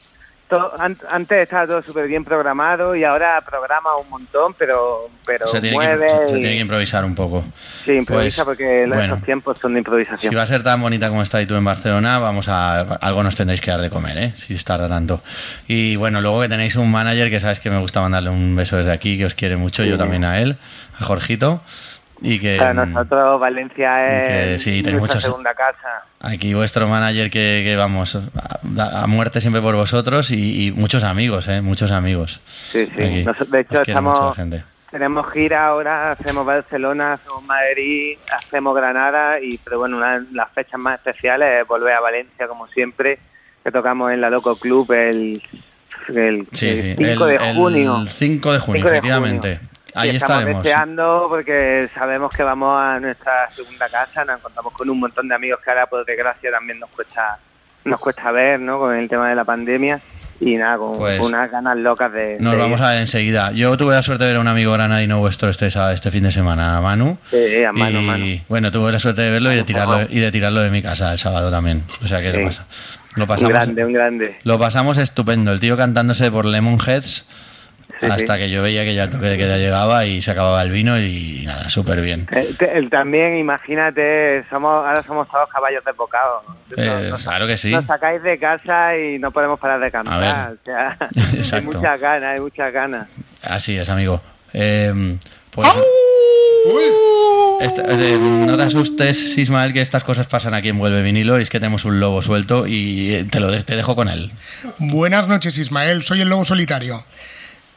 todo- 0.49 0.73
an- 0.79 0.97
antes 1.09 1.39
estaba 1.43 1.67
todo 1.67 1.81
súper 1.81 2.07
bien 2.07 2.23
programado 2.23 2.95
y 2.95 3.03
ahora 3.03 3.41
programa 3.41 3.95
un 3.97 4.09
montón, 4.09 4.53
pero 4.57 5.09
pero 5.25 5.45
se, 5.45 5.59
tiene 5.59 5.75
mueve 5.75 6.07
que, 6.07 6.29
se 6.29 6.37
y- 6.37 6.39
tiene 6.39 6.55
que 6.55 6.59
improvisar 6.61 7.03
un 7.03 7.13
poco. 7.15 7.43
sí, 7.83 7.91
improvisa 7.91 8.45
Pues, 8.45 8.55
porque 8.57 8.87
los- 8.87 8.95
bueno. 8.97 9.17
tiempos 9.25 9.57
son 9.61 9.73
de 9.73 9.79
improvisación. 9.79 10.29
Si 10.31 10.35
va 10.35 10.43
a 10.43 10.47
ser 10.47 10.63
tan 10.63 10.81
bonita 10.81 11.09
como 11.09 11.21
está 11.21 11.39
ahí 11.39 11.45
tú 11.45 11.55
en 11.55 11.65
Barcelona, 11.65 12.19
vamos 12.19 12.47
a 12.47 12.79
algo 12.81 13.23
nos 13.23 13.35
tendréis 13.35 13.59
que 13.59 13.71
dar 13.71 13.81
de 13.81 13.89
comer, 13.89 14.17
¿eh? 14.17 14.33
Si 14.37 14.55
tarda 14.63 14.87
tanto. 14.87 15.21
Y 15.67 15.97
bueno, 15.97 16.21
luego 16.21 16.41
que 16.41 16.47
tenéis 16.49 16.75
un 16.77 16.89
manager 16.91 17.29
que 17.29 17.39
sabes 17.41 17.59
que 17.59 17.69
me 17.69 17.79
gusta 17.79 17.99
mandarle 18.01 18.29
un 18.29 18.55
beso 18.55 18.77
desde 18.77 18.91
aquí, 18.93 19.17
que 19.17 19.25
os 19.25 19.33
quiere 19.33 19.57
mucho, 19.57 19.83
yo 19.83 19.97
también 19.97 20.23
a 20.23 20.39
él, 20.39 20.57
a 20.99 21.03
Jorgito, 21.03 21.61
y 22.21 22.39
que 22.39 22.57
Para 22.57 22.73
mm, 22.85 22.93
nosotros 22.93 23.39
Valencia 23.39 23.95
que 24.27 24.53
es 24.55 24.61
sí, 24.61 24.81
tenéis 24.83 24.99
nuestra 24.99 25.15
muchos- 25.17 25.23
segunda 25.23 25.53
casa. 25.53 26.03
aquí 26.21 26.53
vuestro 26.53 26.87
manager 26.87 27.29
que, 27.29 27.61
que 27.65 27.75
vamos 27.75 28.15
a, 28.15 29.01
a 29.03 29.07
muerte 29.07 29.39
siempre 29.41 29.61
por 29.61 29.75
vosotros 29.75 30.31
y, 30.31 30.67
y 30.67 30.71
muchos 30.71 31.03
amigos, 31.03 31.47
¿eh? 31.47 31.61
Muchos 31.61 31.91
amigos. 31.91 32.41
Sí, 32.47 32.87
sí. 32.95 33.03
Aquí. 33.03 33.23
Nos- 33.23 33.51
de 33.51 33.59
hecho, 33.59 33.81
estamos 33.81 34.35
gente. 34.35 34.63
tenemos 34.89 35.29
gira 35.31 35.67
ahora, 35.67 36.11
hacemos 36.11 36.45
Barcelona, 36.45 37.13
hacemos 37.13 37.43
Madrid, 37.43 38.17
hacemos 38.35 38.75
Granada 38.75 39.39
y 39.39 39.57
pero 39.59 39.79
bueno, 39.79 39.97
una 39.97 40.19
de 40.19 40.25
las 40.33 40.49
fechas 40.51 40.79
más 40.79 40.95
especiales 40.95 41.61
es 41.61 41.67
volver 41.67 41.93
a 41.93 41.99
Valencia 41.99 42.47
como 42.47 42.67
siempre, 42.67 43.19
que 43.63 43.71
tocamos 43.71 44.11
en 44.11 44.21
la 44.21 44.29
Loco 44.29 44.55
Club 44.55 44.91
el 44.93 45.41
el, 46.09 46.47
Sí, 46.53 46.69
el 46.69 46.77
sí. 46.77 46.95
5 46.97 47.27
el, 47.27 47.37
de 47.37 47.53
junio. 47.53 47.99
El 48.01 48.07
5 48.07 48.53
de 48.53 48.59
junio, 48.59 48.79
5 48.81 48.89
de 48.89 48.97
efectivamente. 48.97 49.55
junio. 49.57 49.69
Ahí 49.95 50.09
estamos 50.15 50.37
estaremos. 50.39 50.63
deseando 50.63 51.25
porque 51.29 51.89
sabemos 51.93 52.31
que 52.31 52.43
vamos 52.43 52.79
a 52.81 52.99
nuestra 52.99 53.49
segunda 53.55 53.89
casa, 53.89 54.23
nos 54.25 54.39
contamos 54.41 54.73
con 54.73 54.89
un 54.89 54.99
montón 54.99 55.27
de 55.27 55.35
amigos 55.35 55.59
que 55.63 55.69
ahora 55.69 55.87
por 55.87 56.05
desgracia 56.05 56.51
también 56.51 56.79
nos 56.79 56.89
cuesta 56.91 57.37
nos 57.85 57.99
cuesta 57.99 58.31
ver, 58.31 58.59
¿no? 58.59 58.79
Con 58.79 58.93
el 58.95 59.07
tema 59.07 59.29
de 59.29 59.35
la 59.35 59.45
pandemia 59.45 59.99
y 60.41 60.55
nada, 60.57 60.77
con, 60.77 60.97
Pues, 60.97 61.19
con 61.19 61.29
unas 61.33 61.49
ganas 61.49 61.77
locas 61.77 62.11
de... 62.11 62.35
Nos 62.39 62.53
de 62.53 62.59
vamos 62.59 62.81
a 62.81 62.89
ver 62.89 62.97
enseguida. 62.99 63.51
Yo 63.53 63.75
tuve 63.77 63.93
la 63.95 64.01
suerte 64.03 64.25
de 64.25 64.31
ver 64.31 64.37
a 64.37 64.41
un 64.41 64.47
amigo 64.49 64.73
granadino 64.73 65.19
vuestro 65.19 65.47
este, 65.49 65.67
este 65.67 66.11
fin 66.11 66.23
de 66.23 66.31
semana, 66.31 66.77
a 66.77 66.81
Manu. 66.81 67.17
Sí, 67.31 67.63
a 67.63 67.71
Manu, 67.71 68.01
y 68.01 68.05
Manu. 68.05 68.25
bueno, 68.49 68.71
tuve 68.71 68.91
la 68.91 68.99
suerte 68.99 69.21
de 69.21 69.31
verlo 69.31 69.51
y 69.53 69.55
de 69.55 69.63
tirarlo 69.63 70.01
y 70.01 70.19
de 70.19 70.31
tirarlo 70.31 70.61
de 70.61 70.69
mi 70.69 70.81
casa 70.81 71.13
el 71.13 71.17
sábado 71.17 71.49
también. 71.49 71.83
O 72.03 72.07
sea 72.07 72.21
que 72.21 72.31
Sí. 72.31 72.37
lo, 72.37 72.45
pasa- 72.45 72.65
lo 73.15 73.23
Un 73.23 73.27
pasamos. 73.27 73.49
grande, 73.49 73.85
un 73.85 73.93
grande. 73.93 74.39
Lo 74.43 74.59
pasamos 74.59 74.97
estupendo. 74.97 75.51
El 75.53 75.59
tío 75.61 75.75
cantándose 75.77 76.29
por 76.29 76.45
Lemonheads 76.45 77.27
Sí, 77.99 78.05
hasta 78.05 78.33
sí. 78.35 78.39
que 78.39 78.49
yo 78.49 78.61
veía 78.61 78.83
que 78.83 78.93
ya 78.93 79.03
el 79.03 79.09
toque 79.09 79.25
de 79.25 79.37
queda 79.37 79.57
llegaba 79.57 80.05
y 80.05 80.21
se 80.21 80.31
acababa 80.31 80.61
el 80.61 80.71
vino 80.71 80.99
y 80.99 81.43
nada, 81.45 81.69
súper 81.69 82.01
bien. 82.01 82.27
Eh, 82.31 82.53
te- 82.57 82.81
también, 82.89 83.37
imagínate, 83.37 84.43
somos 84.49 84.85
ahora 84.85 85.01
somos 85.03 85.27
todos 85.29 85.49
caballos 85.49 85.83
desbocados. 85.85 86.43
Eh, 86.75 87.07
Nos- 87.09 87.23
claro 87.23 87.47
que 87.47 87.57
sí. 87.57 87.71
Nos 87.71 87.85
sacáis 87.85 88.21
de 88.23 88.37
casa 88.37 88.97
y 88.97 89.17
no 89.19 89.31
podemos 89.31 89.59
parar 89.59 89.79
de 89.79 89.89
cantar. 89.91 90.53
O 90.53 90.57
sea, 90.65 90.97
hay 91.57 91.61
muchas 91.65 91.99
ganas, 91.99 92.33
hay 92.35 92.39
muchas 92.41 92.71
ganas. 92.73 93.07
Así 93.43 93.77
es, 93.77 93.89
amigo. 93.89 94.21
Eh, 94.53 95.17
pues 95.51 95.67
Esta- 97.61 97.83
eh, 97.89 98.17
no 98.19 98.55
te 98.55 98.63
asustes, 98.63 99.37
Ismael, 99.37 99.73
que 99.73 99.81
estas 99.81 100.03
cosas 100.03 100.27
pasan 100.27 100.53
aquí 100.53 100.69
en 100.69 100.77
Vuelve 100.77 101.01
Vinilo 101.01 101.39
y 101.39 101.43
es 101.43 101.49
que 101.49 101.59
tenemos 101.59 101.85
un 101.85 101.99
lobo 101.99 102.21
suelto 102.21 102.67
y 102.67 103.15
eh, 103.15 103.25
te 103.29 103.39
lo 103.39 103.49
de- 103.49 103.63
te 103.63 103.75
dejo 103.75 103.95
con 103.95 104.09
él. 104.09 104.31
Buenas 104.77 105.27
noches, 105.27 105.57
Ismael. 105.57 106.03
Soy 106.03 106.21
el 106.21 106.29
Lobo 106.29 106.45
Solitario. 106.45 107.03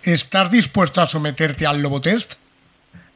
¿Estás 0.03 0.51
dispuesto 0.51 1.01
a 1.03 1.07
someterte 1.07 1.67
al 1.67 1.81
Lobo 1.83 2.01
Test? 2.01 2.35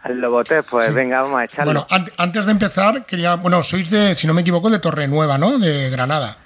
Al 0.03 0.21
lobote, 0.21 0.63
pues 0.63 0.93
venga, 0.93 1.23
vamos 1.23 1.41
a 1.41 1.45
echarlo. 1.45 1.65
Bueno, 1.65 1.87
an- 1.89 2.05
antes 2.19 2.45
de 2.45 2.53
empezar, 2.53 3.07
quería. 3.07 3.37
Bueno, 3.37 3.63
sois 3.63 3.89
de, 3.89 4.15
si 4.15 4.27
no 4.27 4.35
me 4.35 4.43
equivoco, 4.43 4.69
de 4.69 4.79
Torrenueva, 4.79 5.39
¿no? 5.39 5.59
De 5.59 5.89
Granada. 5.89 6.37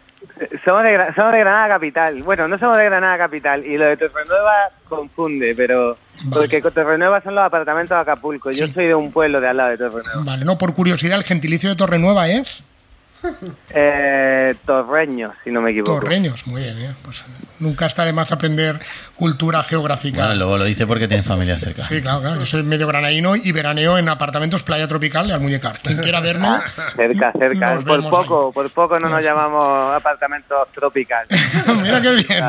somos, 0.65 0.85
de, 0.85 0.97
somos 1.17 1.33
de 1.33 1.41
Granada 1.41 1.67
Capital. 1.67 2.23
Bueno, 2.23 2.47
no 2.47 2.57
somos 2.57 2.77
de 2.77 2.85
Granada 2.85 3.19
Capital 3.19 3.67
y 3.67 3.77
lo 3.77 3.87
de 3.87 3.97
Torrenueva 3.97 4.53
confunde, 4.89 5.55
pero 5.57 5.97
Vale. 6.23 6.31
porque 6.49 6.63
Torrenueva 6.71 7.21
son 7.21 7.35
los 7.35 7.45
apartamentos 7.45 7.97
de 7.97 8.01
Acapulco. 8.03 8.53
Yo 8.53 8.69
soy 8.69 8.87
de 8.87 8.95
un 8.95 9.11
pueblo 9.11 9.41
de 9.41 9.49
al 9.49 9.57
lado 9.57 9.71
de 9.71 9.79
Torrenueva. 9.79 10.23
Vale, 10.23 10.45
no, 10.45 10.57
por 10.57 10.73
curiosidad, 10.75 11.19
el 11.19 11.25
gentilicio 11.25 11.69
de 11.69 11.75
Torrenueva 11.75 12.29
es. 12.29 12.63
Eh, 13.71 14.55
Torreños, 14.65 15.35
si 15.45 15.51
no 15.51 15.61
me 15.61 15.71
equivoco. 15.71 16.01
Torreños, 16.01 16.47
muy 16.47 16.63
bien, 16.63 16.95
Pues 17.03 17.25
nunca 17.59 17.87
está 17.87 18.05
de 18.05 18.13
más 18.13 18.33
aprender 18.33 18.79
cultura 19.17 19.63
geográfica. 19.63 20.27
Bueno, 20.27 20.35
lobo 20.37 20.59
lo 20.59 20.65
dice 20.65 20.87
porque 20.87 21.09
tiene 21.09 21.23
familia 21.23 21.59
cerca. 21.59 21.83
Sí, 21.83 22.01
claro, 22.01 22.21
claro. 22.21 22.39
Yo 22.41 22.47
soy 22.47 22.63
medio 22.63 22.87
granaíno 22.87 23.35
y 23.37 23.53
veraneo 23.53 23.99
en 23.99 24.09
apartamentos 24.09 24.63
Playa 24.63 24.87
Tropical 24.89 25.27
de 25.27 25.35
Almuñecar. 25.35 25.79
Quien 25.81 25.99
quiera 26.03 26.21
verme. 26.21 26.49
Cerca, 26.97 27.33
cerca. 27.39 27.75
nos 27.75 27.85
Por 27.85 27.97
vemos 28.03 28.11
poco, 28.11 28.47
ahí. 28.49 28.53
por 28.55 28.71
poco 28.71 28.99
no 28.99 29.09
nos 29.09 29.23
llamamos 29.25 29.95
apartamentos 29.95 30.69
tropicales. 30.75 31.29
Mira 31.83 32.01
qué 32.01 32.11
bien. 32.13 32.45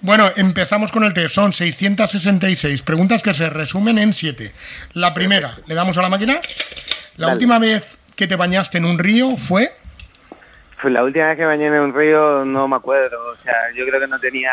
Bueno, 0.00 0.28
empezamos 0.36 0.90
con 0.92 1.04
el 1.04 1.12
test. 1.12 1.34
Son 1.34 1.52
666 1.52 2.82
preguntas 2.82 3.22
que 3.22 3.34
se 3.34 3.50
resumen 3.50 3.98
en 3.98 4.12
7. 4.14 4.52
La 4.94 5.12
primera, 5.14 5.54
le 5.66 5.74
damos 5.74 5.96
a 5.98 6.02
la 6.02 6.08
máquina. 6.08 6.40
La 7.16 7.26
Dale. 7.26 7.34
última 7.34 7.58
vez 7.58 7.98
que 8.16 8.26
te 8.26 8.36
bañaste 8.36 8.78
en 8.78 8.84
un 8.86 8.98
río 8.98 9.36
fue. 9.36 9.72
Pues 10.82 10.94
la 10.94 11.02
última 11.04 11.26
vez 11.28 11.36
que 11.36 11.44
bañé 11.44 11.66
en 11.66 11.74
un 11.74 11.94
río 11.94 12.44
no 12.44 12.66
me 12.68 12.76
acuerdo. 12.76 13.18
O 13.32 13.36
sea, 13.42 13.54
yo 13.76 13.84
creo 13.86 14.00
que 14.00 14.06
no 14.06 14.18
tenía 14.18 14.52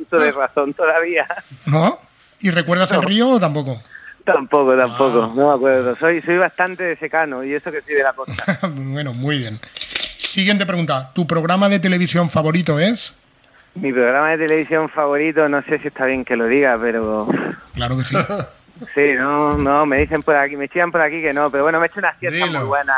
uso 0.00 0.18
de 0.18 0.32
razón 0.32 0.74
todavía. 0.74 1.26
¿No? 1.66 1.98
¿Y 2.40 2.50
recuerdas 2.50 2.92
el 2.92 3.02
río 3.02 3.28
o 3.30 3.40
tampoco? 3.40 3.80
Tampoco, 4.24 4.76
tampoco, 4.76 5.22
Ah. 5.24 5.32
no 5.34 5.48
me 5.50 5.54
acuerdo. 5.54 5.96
Soy, 5.96 6.20
soy 6.22 6.38
bastante 6.38 6.96
secano 6.96 7.44
y 7.44 7.54
eso 7.54 7.70
que 7.70 7.80
soy 7.82 7.94
de 7.94 8.02
la 8.02 8.12
costa. 8.12 8.58
bueno, 8.68 9.12
muy 9.14 9.38
bien. 9.38 9.58
Siguiente 9.72 10.66
pregunta. 10.66 11.10
¿Tu 11.14 11.26
programa 11.26 11.68
de 11.68 11.78
televisión 11.78 12.28
favorito 12.30 12.78
es? 12.78 13.14
Mi 13.74 13.92
programa 13.92 14.30
de 14.30 14.38
televisión 14.46 14.88
favorito, 14.88 15.48
no 15.48 15.62
sé 15.62 15.78
si 15.78 15.88
está 15.88 16.06
bien 16.06 16.24
que 16.24 16.36
lo 16.36 16.46
diga, 16.46 16.78
pero 16.80 17.26
Claro 17.74 17.96
que 17.98 18.04
sí. 18.04 18.16
sí, 18.94 19.12
no, 19.16 19.56
no, 19.58 19.84
me 19.86 19.98
dicen 19.98 20.22
por 20.22 20.36
aquí, 20.36 20.56
me 20.56 20.68
chidan 20.68 20.92
por 20.92 21.00
aquí 21.00 21.20
que 21.20 21.32
no, 21.32 21.50
pero 21.50 21.64
bueno, 21.64 21.78
me 21.80 21.86
he 21.86 21.88
hecho 21.88 21.98
una 22.00 22.16
siesta 22.18 22.46
Dilo. 22.46 22.60
muy 22.60 22.68
buena 22.68 22.94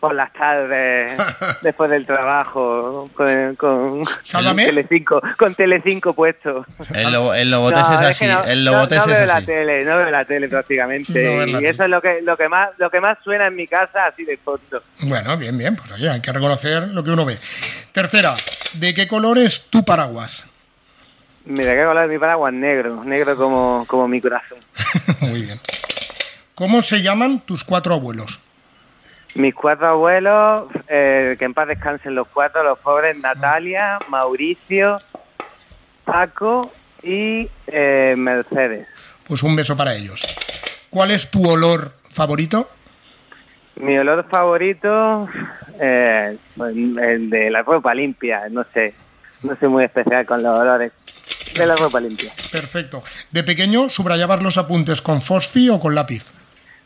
por 0.00 0.14
las 0.14 0.32
tardes, 0.32 1.20
después 1.62 1.90
del 1.90 2.06
trabajo, 2.06 3.10
con, 3.14 3.56
con, 3.56 4.04
Sálvame. 4.22 4.66
Telecinco, 4.66 5.20
con 5.36 5.54
Telecinco 5.54 6.12
puesto. 6.14 6.64
El, 6.94 7.12
lobo, 7.12 7.34
el 7.34 7.50
Lobotés 7.50 7.88
No, 7.88 7.94
es 7.94 8.00
es 8.00 8.06
así. 8.08 8.24
que 8.26 8.32
no, 8.32 8.44
el 8.44 8.64
veo 8.64 9.26
la 9.26 9.42
tele, 9.42 9.84
no 9.84 9.96
veo 9.96 10.10
la 10.10 10.24
tele 10.24 10.48
prácticamente. 10.48 11.46
La 11.46 11.60
y 11.60 11.66
eso 11.66 11.84
es 11.84 11.90
lo 11.90 12.00
que, 12.00 12.20
lo 12.22 12.36
que 12.36 12.48
más, 12.48 12.70
lo 12.78 12.90
que 12.90 13.00
más 13.00 13.18
suena 13.24 13.46
en 13.46 13.56
mi 13.56 13.66
casa 13.66 14.06
así 14.06 14.24
de 14.24 14.36
fondo. 14.36 14.82
Bueno, 15.02 15.36
bien, 15.36 15.56
bien. 15.56 15.76
Pues 15.76 15.92
oye, 15.92 16.08
hay 16.08 16.20
que 16.20 16.32
reconocer 16.32 16.88
lo 16.88 17.02
que 17.02 17.10
uno 17.10 17.24
ve. 17.24 17.36
Tercera. 17.92 18.34
¿De 18.74 18.94
qué 18.94 19.08
color 19.08 19.38
es 19.38 19.70
tu 19.70 19.84
paraguas? 19.84 20.44
Mira, 21.44 21.74
qué 21.74 21.84
color 21.84 22.04
es 22.04 22.10
mi 22.10 22.18
paraguas 22.18 22.52
negro, 22.52 23.04
negro 23.04 23.36
como, 23.36 23.84
como 23.86 24.08
mi 24.08 24.20
corazón. 24.20 24.58
muy 25.20 25.42
bien. 25.42 25.60
¿Cómo 26.54 26.82
se 26.82 27.02
llaman 27.02 27.40
tus 27.40 27.64
cuatro 27.64 27.94
abuelos? 27.94 28.40
Mis 29.36 29.54
cuatro 29.54 29.86
abuelos, 29.86 30.62
eh, 30.88 31.36
que 31.38 31.44
en 31.44 31.52
paz 31.52 31.68
descansen 31.68 32.14
los 32.14 32.26
cuatro, 32.28 32.62
los 32.62 32.78
pobres, 32.78 33.18
Natalia, 33.18 33.98
Mauricio, 34.08 34.98
Paco 36.04 36.72
y 37.02 37.48
eh, 37.66 38.14
Mercedes. 38.16 38.88
Pues 39.28 39.42
un 39.42 39.54
beso 39.54 39.76
para 39.76 39.94
ellos. 39.94 40.24
¿Cuál 40.88 41.10
es 41.10 41.30
tu 41.30 41.46
olor 41.46 41.92
favorito? 42.08 42.66
Mi 43.76 43.98
olor 43.98 44.26
favorito, 44.30 45.28
eh, 45.78 46.38
pues, 46.56 46.74
el 46.74 47.28
de 47.28 47.50
la 47.50 47.62
ropa 47.62 47.94
limpia, 47.94 48.42
no 48.50 48.64
sé, 48.72 48.94
no 49.42 49.54
soy 49.54 49.68
muy 49.68 49.84
especial 49.84 50.24
con 50.24 50.42
los 50.42 50.58
olores 50.58 50.92
de 51.54 51.66
la 51.66 51.76
ropa 51.76 52.00
limpia. 52.00 52.32
Perfecto. 52.50 53.02
¿De 53.32 53.42
pequeño 53.42 53.90
subrayabas 53.90 54.40
los 54.40 54.56
apuntes 54.56 55.02
con 55.02 55.20
fosfi 55.20 55.68
o 55.68 55.78
con 55.78 55.94
lápiz? 55.94 56.32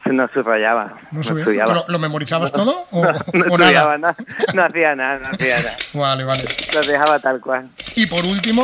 No 0.10 0.28
subrayaba, 0.32 0.94
No 1.12 1.18
no, 1.18 1.22
sabía. 1.22 1.42
estudiaba. 1.42 1.74
¿Lo, 1.74 1.84
lo 1.88 1.98
memorizabas 1.98 2.52
todo 2.60 2.86
o, 2.90 3.04
No, 3.04 3.12
no 3.12 3.44
o 3.44 3.48
estudiaba, 3.48 3.98
nada? 3.98 4.16
no, 4.18 4.54
no 4.54 4.64
hacía 4.64 4.94
nada, 4.96 5.18
no 5.18 5.28
hacía 5.28 5.56
nada. 5.58 5.76
Vale, 5.94 6.24
vale. 6.24 6.44
Lo 6.74 6.82
dejaba 6.82 7.18
tal 7.18 7.40
cual. 7.40 7.68
Y 7.96 8.06
por 8.06 8.24
último, 8.24 8.62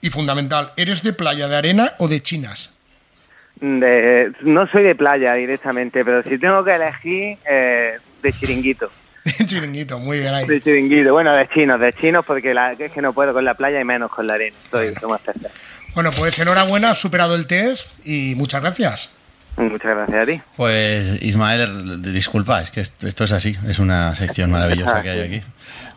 y 0.00 0.10
fundamental, 0.10 0.72
¿eres 0.76 1.02
de 1.02 1.12
playa 1.12 1.46
de 1.48 1.56
arena 1.56 1.92
o 1.98 2.08
de 2.08 2.20
chinas? 2.22 2.74
De- 3.60 4.32
no 4.42 4.66
soy 4.66 4.82
de 4.82 4.94
playa 4.96 5.34
directamente, 5.34 6.04
pero 6.04 6.22
si 6.24 6.36
tengo 6.38 6.64
que 6.64 6.74
elegir, 6.74 7.38
eh, 7.48 7.98
de 8.22 8.32
chiringuito. 8.32 8.90
Chiringuito, 9.46 10.00
muy 10.00 10.18
bien 10.18 10.34
ahí. 10.34 10.46
De 10.48 10.60
chiringuito, 10.60 11.12
bueno, 11.12 11.32
de 11.32 11.48
chinos, 11.48 11.78
de 11.78 11.92
chinos, 11.92 12.24
porque 12.26 12.52
la, 12.54 12.72
es 12.72 12.90
que 12.90 13.00
no 13.00 13.12
puedo 13.12 13.32
con 13.32 13.44
la 13.44 13.54
playa 13.54 13.80
y 13.80 13.84
menos 13.84 14.10
con 14.10 14.26
la 14.26 14.34
arena. 14.34 14.56
Más 14.72 14.82
especial. 14.82 15.52
Bueno, 15.94 16.10
pues 16.18 16.36
enhorabuena, 16.40 16.90
has 16.90 16.98
superado 17.00 17.36
el 17.36 17.46
test 17.46 17.88
y 18.04 18.34
muchas 18.34 18.62
gracias. 18.62 19.10
Muchas 19.56 19.94
gracias 19.96 20.22
a 20.22 20.26
ti. 20.26 20.40
Pues 20.56 21.22
Ismael, 21.22 22.00
disculpa, 22.02 22.62
es 22.62 22.70
que 22.70 22.80
esto 22.80 23.24
es 23.24 23.32
así, 23.32 23.56
es 23.68 23.78
una 23.78 24.14
sección 24.14 24.50
maravillosa 24.50 25.02
que 25.02 25.10
hay 25.10 25.20
aquí. 25.38 25.42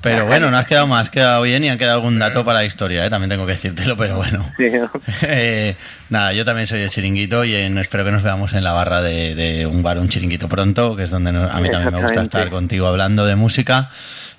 Pero 0.02 0.26
bueno, 0.28 0.52
no 0.52 0.58
has 0.58 0.68
quedado 0.68 0.86
más, 0.86 1.04
has 1.04 1.10
quedado 1.10 1.42
bien 1.42 1.64
y 1.64 1.70
han 1.70 1.80
quedado 1.80 1.96
algún 1.96 2.20
dato 2.20 2.46
para 2.46 2.60
la 2.60 2.66
historia, 2.66 3.04
¿eh? 3.06 3.10
también 3.10 3.30
tengo 3.30 3.46
que 3.48 3.54
decírtelo, 3.54 3.98
pero 3.98 4.18
bueno. 4.18 4.46
Sí, 4.58 4.70
¿no? 4.72 4.92
Eh, 5.24 5.76
nada, 6.10 6.32
yo 6.34 6.46
también 6.46 6.68
soy 6.68 6.80
de 6.80 6.90
chiringuito 6.90 7.44
y 7.44 7.56
en- 7.56 7.78
espero 7.80 8.04
que 8.06 8.12
nos 8.12 8.22
veamos 8.22 8.54
en 8.54 8.64
la 8.64 8.74
barra 8.74 9.02
de, 9.02 9.34
de 9.34 9.66
un 9.66 9.82
bar, 9.82 9.98
un 9.98 10.10
chiringuito 10.10 10.48
pronto, 10.48 10.96
que 10.96 11.04
es 11.04 11.10
donde 11.10 11.32
a 11.32 11.60
mí 11.60 11.70
también 11.70 11.92
me 11.94 12.02
gusta 12.02 12.22
estar 12.22 12.50
contigo 12.52 12.86
hablando 12.88 13.26
de 13.26 13.36
música 13.36 13.90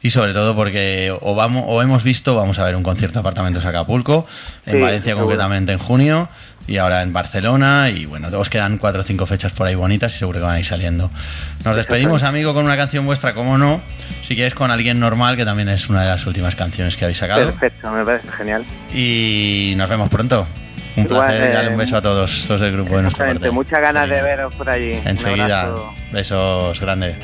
y 0.03 0.11
sobre 0.11 0.35
todo 0.35 0.55
porque 0.55 1.13
o 1.21 1.35
vamos 1.35 1.65
o 1.67 1.83
hemos 1.83 2.05
visto, 2.05 2.37
vamos 2.37 2.61
a 2.61 2.65
ver 2.65 2.77
un 2.77 2.85
concierto 2.85 3.15
de 3.15 3.21
apartamentos 3.21 3.65
Acapulco, 3.65 4.27
en 4.67 4.75
Sí, 4.75 4.81
Valencia 4.81 5.11
seguro. 5.13 5.25
concretamente 5.27 5.73
en 5.73 5.79
junio 5.79 6.29
y 6.67 6.79
ahora 6.79 7.03
en 7.03 7.13
Barcelona 7.13 7.91
y 7.91 8.07
bueno, 8.07 8.29
os 8.37 8.49
quedan 8.49 8.79
cuatro 8.79 9.01
o 9.01 9.05
cinco 9.05 9.27
fechas 9.27 9.53
por 9.53 9.67
ahí 9.67 9.75
bonitas 9.75 10.15
y 10.15 10.19
seguro 10.19 10.39
que 10.41 10.45
van 10.45 10.57
a 10.57 10.59
ir 10.59 10.65
saliendo. 10.65 11.11
Nos 11.65 11.77
despedimos, 11.77 12.23
amigo, 12.23 12.55
con 12.55 12.65
una 12.65 12.77
canción 12.77 13.07
vuestra, 13.07 13.35
como 13.35 13.59
no, 13.59 13.81
si 14.23 14.35
quieres 14.35 14.55
con 14.55 14.71
alguien 14.71 14.99
normal, 15.01 15.37
que 15.37 15.45
también 15.45 15.69
es 15.69 15.89
una 15.89 16.03
de 16.03 16.09
las 16.09 16.27
últimas 16.27 16.55
canciones 16.57 16.97
que 16.97 17.05
habéis 17.05 17.19
sacado. 17.19 17.47
Perfecto, 17.47 17.91
me 17.91 18.05
parece 18.05 18.29
genial. 18.29 18.65
Y 18.95 19.75
nos 19.77 19.89
vemos 19.91 20.09
pronto. 20.09 20.47
Un 20.97 21.05
Igual, 21.05 21.27
placer 21.27 21.43
eh, 21.43 21.53
darle 21.53 21.71
un 21.73 21.77
beso 21.77 21.97
a 21.99 22.03
todos 22.03 22.49
los 22.49 22.61
del 22.61 22.73
grupo 22.73 22.97
de 22.97 23.03
nuestra 23.03 23.27
parte. 23.27 23.51
muchas 23.51 23.81
ganas 23.81 24.09
de 24.09 24.23
veros 24.23 24.55
por 24.55 24.71
allí. 24.71 24.93
Enseguida, 25.05 25.75
besos 26.11 26.81
grandes. 26.81 27.17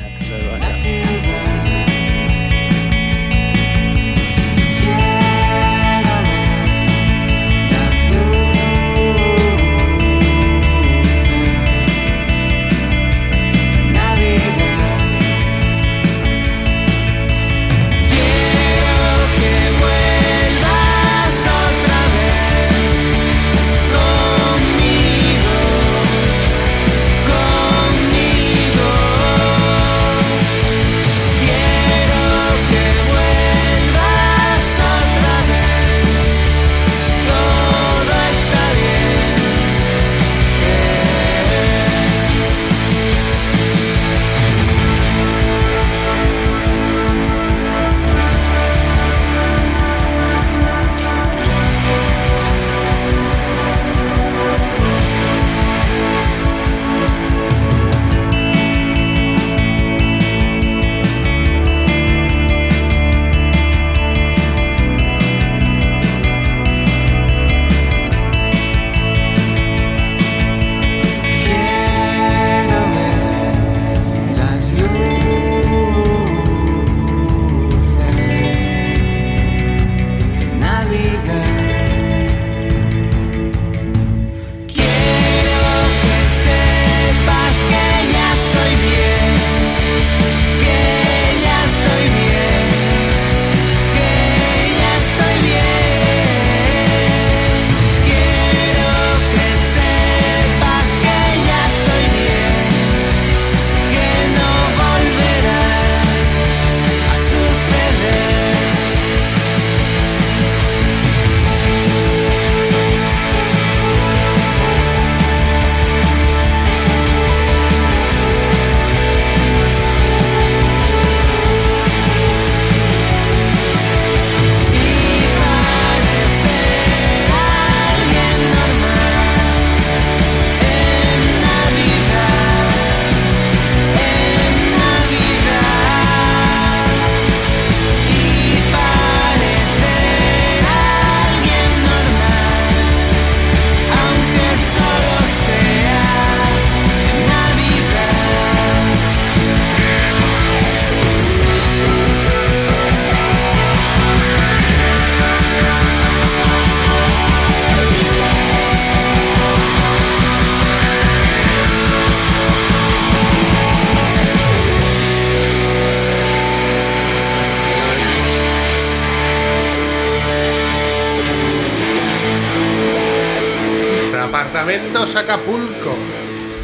Apartamentos 175.03 175.15
Acapulco. 175.15 175.95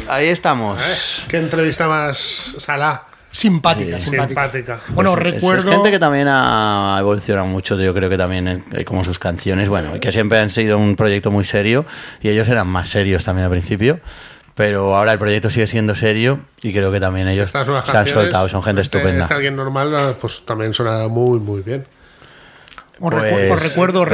Ahí 0.08 0.28
estamos. 0.28 0.80
¿eh? 0.80 1.24
¿Qué 1.28 1.36
entrevista 1.36 1.86
más 1.86 2.54
salá? 2.58 3.04
Simpática, 3.30 4.00
simpática. 4.00 4.26
Simpática. 4.26 4.80
Bueno, 4.88 5.12
Pues 5.12 5.26
es- 5.26 5.34
recuerdo. 5.34 5.68
Es 5.68 5.74
gente 5.74 5.90
que 5.90 5.98
también 5.98 6.26
ha 6.28 6.96
evolucionado 6.98 7.46
mucho, 7.46 7.76
yo 7.78 7.92
creo 7.94 8.08
que 8.08 8.16
también 8.16 8.64
eh, 8.72 8.84
como 8.84 9.04
sus 9.04 9.18
canciones, 9.18 9.68
bueno, 9.68 10.00
que 10.00 10.10
siempre 10.10 10.38
han 10.38 10.48
sido 10.50 10.78
un 10.78 10.96
proyecto 10.96 11.30
muy 11.30 11.44
serio 11.44 11.84
y 12.22 12.30
ellos 12.30 12.48
eran 12.48 12.66
más 12.66 12.88
serios 12.88 13.24
también 13.24 13.44
al 13.44 13.50
principio, 13.50 14.00
pero 14.54 14.96
ahora 14.96 15.12
el 15.12 15.18
proyecto 15.18 15.50
sigue 15.50 15.66
siendo 15.66 15.94
serio 15.94 16.40
y 16.62 16.72
creo 16.72 16.90
que 16.90 16.98
también 16.98 17.28
ellos 17.28 17.50
se 17.50 17.58
han 17.58 18.06
soltado, 18.08 18.48
son 18.48 18.62
gente 18.62 18.80
este- 18.80 18.98
estupenda. 18.98 19.20
Este 19.22 19.34
alguien 19.34 19.54
normal, 19.54 20.16
pues 20.20 20.44
también 20.46 20.72
suena 20.72 21.06
muy, 21.08 21.38
muy 21.38 21.60
bien. 21.60 21.86
Os, 23.02 23.10
Pues, 23.10 23.22
recu- 23.32 23.54
os 23.54 23.62
recuerdo, 23.62 24.04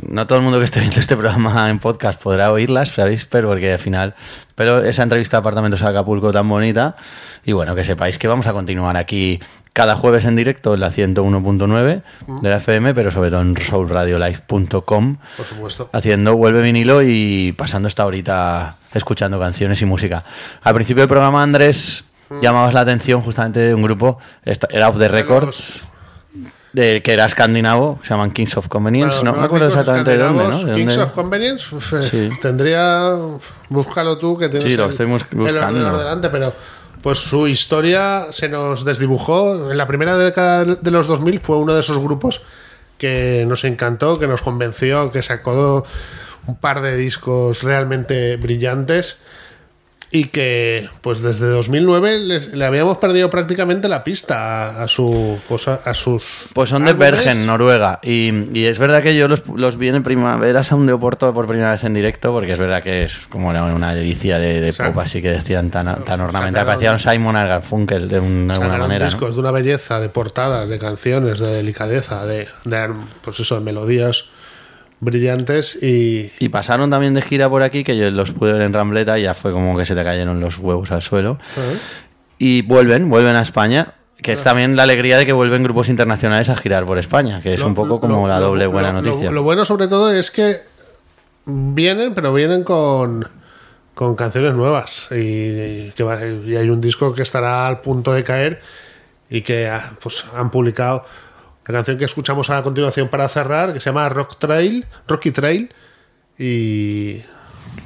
no 0.09 0.27
todo 0.27 0.37
el 0.37 0.43
mundo 0.43 0.59
que 0.59 0.65
esté 0.65 0.79
viendo 0.79 0.99
este 0.99 1.17
programa 1.17 1.69
en 1.69 1.79
podcast 1.79 2.21
podrá 2.21 2.51
oírlas, 2.51 2.89
¿sabéis? 2.89 3.25
Pero 3.25 3.47
porque 3.47 3.73
al 3.73 3.79
final. 3.79 4.13
Pero 4.53 4.83
esa 4.83 5.03
entrevista 5.03 5.37
de 5.37 5.39
Apartamentos 5.39 5.81
a 5.81 5.89
Acapulco 5.89 6.31
tan 6.31 6.47
bonita. 6.47 6.95
Y 7.45 7.53
bueno, 7.53 7.73
que 7.73 7.83
sepáis 7.83 8.19
que 8.19 8.27
vamos 8.27 8.45
a 8.45 8.53
continuar 8.53 8.97
aquí 8.97 9.39
cada 9.73 9.95
jueves 9.95 10.25
en 10.25 10.35
directo 10.35 10.73
en 10.73 10.79
la 10.81 10.91
101.9 10.91 12.01
de 12.41 12.49
la 12.49 12.57
FM, 12.57 12.93
pero 12.93 13.11
sobre 13.11 13.29
todo 13.29 13.41
en 13.41 13.55
soulradiolive.com. 13.57 15.15
Por 15.37 15.45
supuesto. 15.45 15.89
Haciendo 15.93 16.35
Vuelve 16.35 16.61
vinilo 16.61 17.01
y 17.01 17.53
pasando 17.53 17.87
esta 17.87 18.05
horita 18.05 18.75
escuchando 18.93 19.39
canciones 19.39 19.81
y 19.81 19.85
música. 19.85 20.23
Al 20.63 20.73
principio 20.75 21.01
del 21.03 21.09
programa, 21.09 21.43
Andrés, 21.43 22.05
llamabas 22.41 22.73
la 22.73 22.81
atención 22.81 23.21
justamente 23.21 23.59
de 23.59 23.73
un 23.73 23.81
grupo, 23.81 24.19
era 24.69 24.89
Off 24.89 24.97
the 24.97 25.07
Record, 25.07 25.45
Los- 25.45 25.83
de, 26.73 27.01
que 27.01 27.13
era 27.13 27.25
escandinavo, 27.25 27.99
se 28.03 28.09
llaman 28.09 28.29
Kings 28.29 28.55
of 28.57 28.67
Convenience, 28.67 29.17
Bueno, 29.17 29.31
no 29.31 29.37
me 29.39 29.45
acuerdo 29.45 29.67
exactamente 29.69 30.11
de 30.11 30.17
dónde, 30.19 30.43
¿no? 30.49 30.75
Kings 30.75 30.97
of 30.99 31.11
Convenience, 31.13 31.75
eh, 31.75 32.07
Sí. 32.11 32.29
tendría. 32.39 33.09
Búscalo 33.69 34.19
tú, 34.19 34.37
que 34.37 34.49
tienes 34.49 34.71
Sí, 34.71 34.77
lo 34.77 34.83
el- 34.85 34.89
estoy 34.91 35.07
bus- 35.07 35.25
el 35.31 35.37
buscando. 35.39 35.65
ordenador 35.79 35.97
delante, 35.97 36.29
pero 36.29 36.53
pues 37.01 37.19
su 37.19 37.47
historia 37.47 38.27
se 38.31 38.49
nos 38.49 38.85
desdibujó. 38.85 39.71
En 39.71 39.77
la 39.77 39.87
primera 39.87 40.17
década 40.17 40.65
de 40.65 40.91
los 40.91 41.07
2000 41.07 41.39
fue 41.39 41.57
uno 41.57 41.73
de 41.73 41.81
esos 41.81 41.99
grupos 41.99 42.41
que 42.97 43.45
nos 43.47 43.63
encantó, 43.63 44.19
que 44.19 44.27
nos 44.27 44.41
convenció, 44.41 45.11
que 45.11 45.23
sacó 45.23 45.85
un 46.45 46.57
par 46.57 46.81
de 46.81 46.97
discos 46.97 47.63
realmente 47.63 48.37
brillantes 48.37 49.17
y 50.11 50.25
que 50.25 50.89
pues 51.01 51.21
desde 51.21 51.47
2009 51.47 52.17
les- 52.19 52.47
le 52.53 52.65
habíamos 52.65 52.97
perdido 52.97 53.29
prácticamente 53.29 53.87
la 53.87 54.03
pista 54.03 54.79
a, 54.79 54.83
a 54.83 54.87
su 54.87 55.37
pues, 55.47 55.67
a, 55.67 55.75
a 55.75 55.93
sus 55.93 56.47
Pues 56.53 56.69
son 56.71 56.85
de. 56.85 56.93
Bergen, 56.93 57.45
Noruega. 57.45 57.99
Y, 58.01 58.31
y 58.57 58.65
es 58.65 58.79
verdad 58.79 59.03
que 59.03 59.15
yo 59.15 59.27
los, 59.27 59.43
los 59.47 59.77
vi 59.77 59.89
en 59.89 60.01
primavera 60.01 60.63
Sound 60.63 60.87
de 60.87 60.93
Oporto 60.93 61.31
por 61.33 61.45
primera 61.47 61.71
vez 61.71 61.83
en 61.83 61.93
directo, 61.93 62.31
porque 62.31 62.53
es 62.53 62.59
verdad 62.59 62.81
que 62.81 63.03
es 63.03 63.17
como 63.29 63.49
una, 63.49 63.63
una 63.65 63.93
delicia 63.93 64.39
de, 64.39 64.73
pop 64.73 64.97
así 64.99 65.21
que 65.21 65.29
decían 65.29 65.69
tan, 65.69 65.85
tan 66.03 66.21
ornamental. 66.21 66.63
sacaron- 66.63 66.65
Parecía 66.65 66.91
un 66.91 66.99
Simon 66.99 67.35
Garfunkel 67.35 68.07
de 68.09 68.19
una, 68.19 68.55
alguna 68.55 68.77
manera. 68.79 69.05
¿no? 69.05 69.11
discos 69.11 69.35
de 69.35 69.41
una 69.41 69.51
belleza, 69.51 69.99
de 69.99 70.09
portadas, 70.09 70.67
de 70.67 70.79
canciones, 70.79 71.39
de 71.39 71.47
delicadeza, 71.53 72.25
de, 72.25 72.47
de, 72.65 72.89
pues 73.23 73.39
eso, 73.39 73.55
de 73.59 73.61
melodías 73.61 74.25
brillantes 75.01 75.77
y 75.81 76.31
Y 76.39 76.49
pasaron 76.49 76.89
también 76.89 77.13
de 77.13 77.21
gira 77.21 77.49
por 77.49 77.63
aquí, 77.63 77.83
que 77.83 77.95
yo 77.97 78.09
los 78.11 78.31
pude 78.31 78.53
ver 78.53 78.61
en 78.63 78.73
Rambleta 78.73 79.17
y 79.19 79.23
ya 79.23 79.33
fue 79.33 79.51
como 79.51 79.77
que 79.77 79.85
se 79.85 79.95
te 79.95 80.03
cayeron 80.03 80.39
los 80.39 80.57
huevos 80.57 80.91
al 80.91 81.01
suelo. 81.01 81.37
Y 82.37 82.61
vuelven, 82.63 83.09
vuelven 83.09 83.35
a 83.35 83.41
España, 83.41 83.93
que 84.21 84.33
es 84.33 84.43
también 84.43 84.75
la 84.75 84.83
alegría 84.83 85.17
de 85.17 85.25
que 85.25 85.33
vuelven 85.33 85.63
grupos 85.63 85.89
internacionales 85.89 86.49
a 86.49 86.55
girar 86.55 86.85
por 86.85 86.97
España, 86.97 87.41
que 87.41 87.53
es 87.53 87.59
Lo- 87.61 87.67
un 87.67 87.75
poco 87.75 87.99
como 87.99 88.21
lo- 88.23 88.27
la 88.27 88.39
doble 88.39 88.65
lo- 88.65 88.71
buena 88.71 88.91
noticia. 88.91 89.31
Lo, 89.31 89.43
bueno 89.43 89.65
sobre 89.65 89.87
todo 89.87 90.11
es 90.13 90.31
que 90.31 90.57
vienen, 91.45 92.13
pero 92.13 92.33
vienen 92.33 92.63
con, 92.63 93.27
con 93.95 94.15
canciones 94.15 94.53
nuevas 94.53 95.07
y, 95.11 95.91
que 95.91 96.03
va- 96.03 96.19
y 96.25 96.55
hay 96.55 96.69
un 96.69 96.81
disco 96.81 97.13
que 97.13 97.21
estará 97.21 97.67
al 97.67 97.81
punto 97.81 98.13
de 98.13 98.23
caer 98.23 98.61
y 99.29 99.41
que 99.41 99.67
ah, 99.67 99.91
pues, 100.01 100.25
han 100.35 100.49
publicado 100.51 101.05
la 101.71 101.77
canción 101.79 101.97
que 101.97 102.05
escuchamos 102.05 102.49
a 102.49 102.61
continuación 102.63 103.07
para 103.09 103.27
cerrar, 103.29 103.73
que 103.73 103.79
se 103.79 103.89
llama 103.89 104.09
Rock 104.09 104.37
Trail, 104.39 104.85
Rocky 105.07 105.31
Trail 105.31 105.69
y 106.37 107.21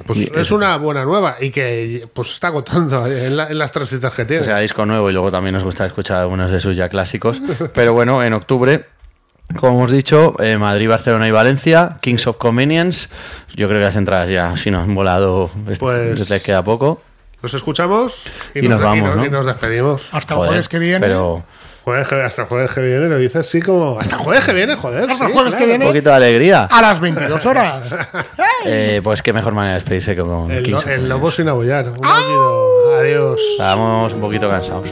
pues 0.06 0.18
Y 0.20 0.30
es 0.34 0.50
una 0.50 0.76
buena 0.76 1.04
nueva 1.04 1.36
y 1.40 1.50
que 1.50 2.08
pues 2.12 2.30
está 2.32 2.48
agotando 2.48 3.06
en, 3.06 3.36
la- 3.36 3.48
en 3.48 3.58
las 3.58 3.72
tres 3.72 3.90
citas 3.90 4.14
que 4.14 4.24
tiene. 4.24 4.42
O 4.42 4.44
sea, 4.44 4.58
disco 4.58 4.86
nuevo 4.86 5.10
y 5.10 5.12
luego 5.12 5.30
también 5.30 5.54
nos 5.54 5.64
gusta 5.64 5.84
escuchar 5.86 6.18
algunos 6.20 6.50
de 6.50 6.60
sus 6.60 6.76
ya 6.76 6.88
clásicos. 6.88 7.42
Pero 7.74 7.92
bueno, 7.92 8.22
en 8.22 8.32
octubre, 8.32 8.86
como 9.56 9.78
hemos 9.78 9.92
dicho, 9.92 10.34
eh, 10.42 10.56
Madrid, 10.56 10.88
Barcelona 10.88 11.28
y 11.28 11.30
Valencia, 11.30 11.98
Kings 12.00 12.26
of 12.26 12.36
Convenience. 12.38 13.08
Yo 13.54 13.68
creo 13.68 13.80
que 13.80 13.84
las 13.84 13.96
entradas 13.96 14.30
ya, 14.30 14.56
si 14.56 14.70
nos 14.70 14.84
han 14.84 14.94
volado, 14.94 15.50
es- 15.68 15.78
Pues- 15.78 16.28
les 16.30 16.42
queda 16.42 16.64
poco. 16.64 17.02
Nos 17.42 17.52
escuchamos 17.52 18.24
y, 18.54 18.64
Y 18.64 18.68
nos 18.68 18.80
vamos, 18.80 19.16
¿no? 19.16 19.26
y 19.26 19.28
nos 19.28 19.44
despedimos. 19.44 20.08
Hasta 20.12 20.32
el 20.32 20.38
jueves 20.46 20.66
que 20.66 20.78
viene. 20.78 21.00
Pero 21.00 21.44
Jueves 21.84 22.08
que- 22.08 22.14
hasta 22.22 22.42
el 22.42 22.48
jueves 22.48 22.70
que 22.70 22.80
viene 22.80 23.08
lo 23.08 23.18
dices 23.18 23.36
así 23.46 23.60
como. 23.60 23.98
Hasta 24.00 24.16
el 24.16 24.22
jueves 24.22 24.44
que 24.44 24.52
viene, 24.54 24.74
joder. 24.76 25.10
Hasta 25.10 25.24
el 25.26 25.30
sí, 25.30 25.36
jueves 25.36 25.54
que 25.54 25.58
claro. 25.58 25.68
viene. 25.68 25.84
un 25.84 25.90
poquito 25.90 26.08
de 26.10 26.16
alegría. 26.16 26.64
A 26.64 26.80
las 26.82 27.00
22 27.00 27.46
horas. 27.46 27.94
Eh, 28.66 29.02
pues 29.04 29.20
qué 29.22 29.34
mejor 29.34 29.52
manera 29.52 29.74
de 29.74 29.80
despedirse 29.80 30.16
que 30.16 30.22
con 30.22 30.50
El, 30.50 30.64
el 30.64 30.70
lobo 30.70 30.80
Convenience. 30.80 31.36
sin 31.36 31.48
aullar. 31.50 31.88
Un 31.90 32.02
aullido. 32.06 32.98
Adiós. 32.98 33.40
Estábamos 33.52 34.14
un 34.14 34.20
poquito 34.22 34.48
cansados. 34.48 34.88